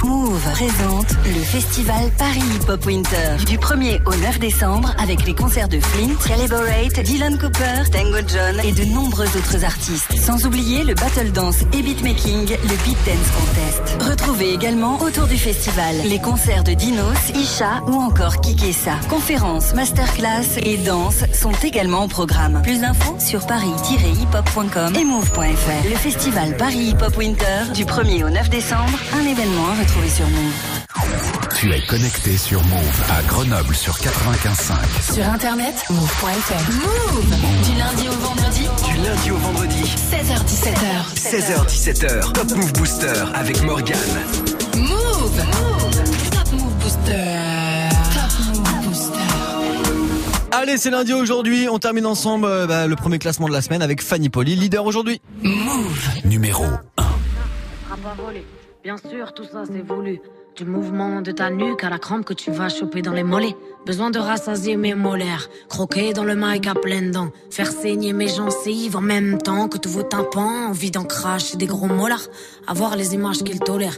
[0.05, 5.33] Move présente le festival Paris Hip Hop Winter du 1er au 9 décembre avec les
[5.33, 10.15] concerts de Flint, Caliborate, Dylan Cooper, Tango John et de nombreux autres artistes.
[10.15, 14.03] Sans oublier le battle dance et beatmaking, le Beat Dance Contest.
[14.07, 18.97] Retrouvez également autour du festival les concerts de Dinos, Isha ou encore Kikessa.
[19.09, 22.61] Conférences, masterclass et danse sont également au programme.
[22.61, 25.89] Plus d'infos sur paris-hiphop.com et move.fr.
[25.89, 29.94] Le festival Paris Hip Hop Winter du 1er au 9 décembre, un événement à retrouver
[30.03, 30.53] sur Move.
[31.57, 35.13] Tu es connecté sur Move à Grenoble sur 95.5.
[35.13, 36.71] Sur internet, move.fr.
[36.71, 37.25] Move
[37.63, 38.67] Du lundi au vendredi.
[38.85, 39.83] Du lundi au vendredi.
[39.83, 41.15] 16h17h.
[41.15, 42.33] 16h17h.
[42.33, 43.97] Top Move Booster avec Morgane.
[44.75, 45.43] Move
[46.31, 47.89] Top Move Booster.
[48.13, 49.19] Top Move Booster.
[50.51, 51.67] Allez, c'est lundi aujourd'hui.
[51.71, 54.85] On termine ensemble euh, bah, le premier classement de la semaine avec Fanny Poli, leader
[54.85, 55.21] aujourd'hui.
[55.41, 57.05] Move Numéro 1.
[58.85, 60.21] Bien sûr, tout ça c'est voulu.
[60.55, 63.55] Du mouvement de ta nuque à la crampe que tu vas choper dans les mollets.
[63.83, 65.49] Besoin de rassasier mes molaires.
[65.69, 67.31] Croquer dans le mic à pleines dents.
[67.49, 70.67] Faire saigner mes gencives en même temps que tous vos tympans.
[70.69, 72.27] Envie d'en cracher des gros molars.
[72.67, 73.97] Avoir les images qu'ils tolèrent.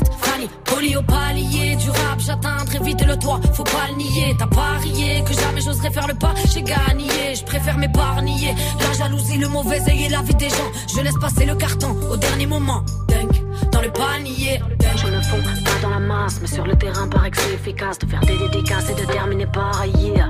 [0.21, 4.35] Fanny, poli au palier du rap, j'atteindrai vite le toit, faut pas le nier.
[4.37, 8.55] T'as parié que jamais j'oserais faire le pas, j'ai gagné, je préfère m'épargner.
[8.79, 11.95] La jalousie, le mauvais œil et la vie des gens, je laisse passer le carton
[12.11, 12.83] au dernier moment.
[13.07, 13.41] Dunk,
[13.71, 14.61] dans le panier.
[14.95, 17.97] Je me fonds pas dans la masse, mais sur le terrain paraît que c'est efficace
[17.99, 20.29] de faire des dédicaces et de terminer par yeah.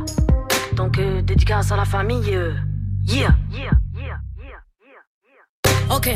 [0.76, 2.34] Donc euh, dédicace à la famille.
[2.36, 2.54] euh,
[3.06, 3.36] Yeah.
[5.90, 6.16] Ok.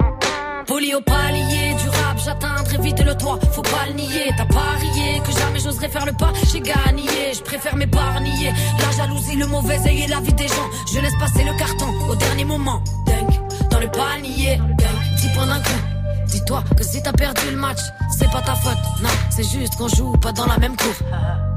[0.81, 4.33] Au palier du rap, j'atteindrai vite le toit, faut pas le nier.
[4.35, 7.33] T'as parié que jamais j'oserais faire le pas, j'ai gagné.
[7.33, 8.51] Je préfère m'épargner.
[8.79, 10.69] La jalousie, le mauvais œil et la vie des gens.
[10.91, 12.81] Je laisse passer le carton au dernier moment.
[13.05, 14.57] Dingue, dans le panier.
[14.57, 15.81] Dingue, dis pendant un coup.
[16.25, 17.79] Dis-toi que si t'as perdu le match,
[18.17, 18.83] c'est pas ta faute.
[19.03, 20.95] Non, c'est juste qu'on joue pas dans la même cour.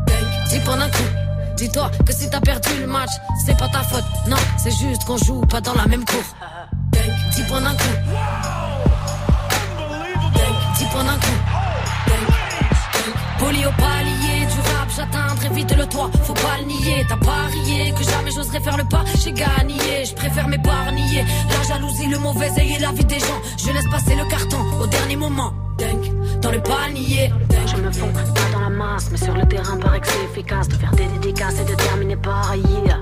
[0.07, 1.11] Dingue, dis pendant un coup.
[1.57, 3.11] Dis-toi que si t'as perdu le match,
[3.45, 4.05] c'est pas ta faute.
[4.29, 6.23] Non, c'est juste qu'on joue pas dans la même cour.
[6.93, 8.84] Dingue, dis pendant un coup.
[10.79, 11.39] Dis pendant un coup.
[13.39, 16.11] Poli au palier du rap, j'atteindrai vite le toit.
[16.25, 19.05] Faut pas le nier, t'as parié que jamais j'oserais faire le pas.
[19.23, 21.25] J'ai gagné, je préfère m'épargner.
[21.51, 23.41] La jalousie, le mauvais œil et la vie des gens.
[23.59, 25.53] Je laisse passer le carton au dernier moment.
[26.41, 27.33] Dans le panier.
[27.67, 30.69] Je me fonds pas dans la masse, mais sur le terrain, paraît que c'est efficace
[30.69, 32.99] de faire des dédicaces et de terminer par yeah.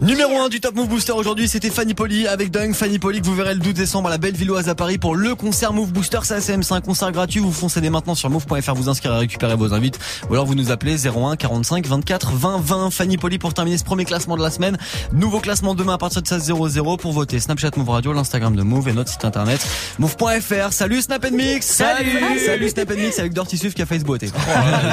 [0.00, 2.72] Numéro 1 du Top Move Booster aujourd'hui, c'était Fanny Poli avec Dunk.
[2.74, 5.34] Fanny Poli que vous verrez le 12 décembre à la Bellevilloise à Paris pour le
[5.34, 6.20] concert Move Booster.
[6.22, 7.40] C'est ACM, c'est un concert gratuit.
[7.40, 9.98] Vous foncez dès maintenant sur move.fr, vous inscrire et récupérer vos invites.
[10.30, 12.90] Ou alors vous nous appelez 01 45 24 20 20.
[12.92, 14.78] Fanny Poli pour terminer ce premier classement de la semaine.
[15.12, 17.40] Nouveau classement demain à partir de 16 00 pour voter.
[17.40, 19.60] Snapchat Move Radio, l'Instagram de Move et notre site internet
[19.98, 20.72] move.fr.
[20.72, 21.66] Salut Snap Mix.
[21.66, 22.38] Salut.
[22.46, 24.30] Salut Snap Mix avec Dirty Swift qui a fait ce beauté.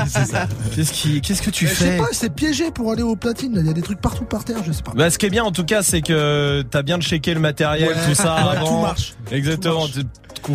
[0.08, 0.48] c'est ça.
[0.76, 3.54] Qu'est-ce qui, qu'est-ce que tu Je sais fais pas, c'est piégé pour aller au platine.
[3.54, 3.62] là.
[3.62, 4.94] Il y a des trucs partout par terre, je sais pas.
[4.96, 7.90] Bah, ce qui est bien en tout cas, c'est que t'as bien checké le matériel,
[7.90, 7.96] Ouais.
[8.08, 8.36] tout ça.
[8.36, 8.68] Ouais, avant.
[8.68, 9.14] tout marche.
[9.32, 9.86] Exactement.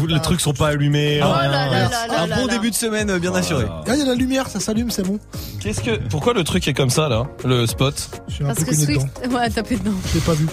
[0.08, 1.18] Les trucs sont pas allumés.
[1.20, 1.50] Oh rien.
[1.50, 3.64] là là là là Un bon début de semaine bien assuré.
[3.68, 5.18] Ah, il y a la lumière, ça s'allume, c'est bon.
[5.60, 8.22] Qu'est-ce que, pourquoi le truc est comme ça là, le spot?
[8.28, 9.00] Je suis un Parce peu que Swift.
[9.24, 9.36] dedans.
[9.36, 9.90] Ouais, tapé dedans.
[10.10, 10.46] Je l'ai pas vu.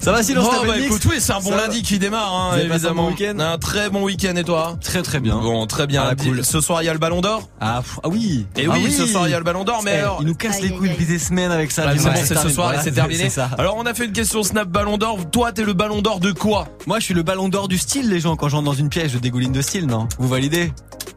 [0.00, 1.98] Ça va sinon Oh, Snap bah écoute, oui, c'est un bon Ça va lundi qui
[1.98, 3.04] démarre, hein, un évidemment.
[3.04, 4.76] bon week-end un très bon week-end et toi?
[4.82, 5.36] Très très bien.
[5.38, 6.04] Bon, très bien.
[6.10, 6.44] Ah, cool.
[6.44, 7.48] Ce soir, il y a le Ballon d'Or?
[7.62, 8.46] Ah, ah oui.
[8.56, 10.18] Et Ah oui, ce soir, il y a le Ballon d'Or, mais Eh, alors.
[10.20, 11.86] il nous casse les couilles depuis des semaines avec ça.
[11.86, 11.92] Bah,
[12.22, 13.28] c'est soir et c'est terminé.
[13.30, 13.50] Ça.
[13.58, 15.18] Alors, on a fait une question Snap Ballon d'Or.
[15.30, 16.68] Toi, t'es le Ballon d'Or de quoi?
[16.86, 18.36] Moi, je suis le ballon d'or du style, les gens.
[18.36, 20.08] Quand j'entre dans une pièce, je dégouline de style, non?
[20.18, 20.72] Vous validez?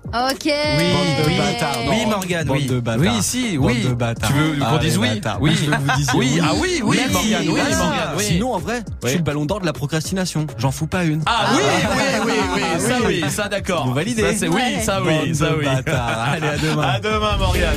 [0.08, 0.14] Ok.
[0.14, 1.84] Bande de bâtards.
[1.86, 1.92] non.
[1.92, 2.66] Oui, Morgane, Bande oui.
[2.68, 3.02] de bâtards.
[3.02, 3.82] Oui, si, Bande oui.
[3.84, 4.30] de bâtards.
[4.30, 5.10] Tu veux qu'on Ah, dise oui?
[5.16, 5.38] bâtards.
[5.42, 5.52] Oui.
[5.56, 7.14] Je veux que vous disiez Oui, ah oui, oui, Merci.
[7.14, 7.76] Morgane, oui, Voilà.
[7.78, 8.24] Morgane, oui.
[8.24, 10.46] Sinon, en vrai, je suis le ballon d'or de la procrastination.
[10.58, 11.22] J'en fous pas une.
[11.26, 11.62] Ah oui,
[11.98, 13.22] oui, oui, oui, Ah ça oui.
[13.24, 13.88] oui, ça d'accord.
[13.88, 15.66] Vous validez Ça, c'est oui, ça oui, de ça oui.
[15.66, 16.82] Allez, à demain.
[16.84, 17.74] À demain, Morgane.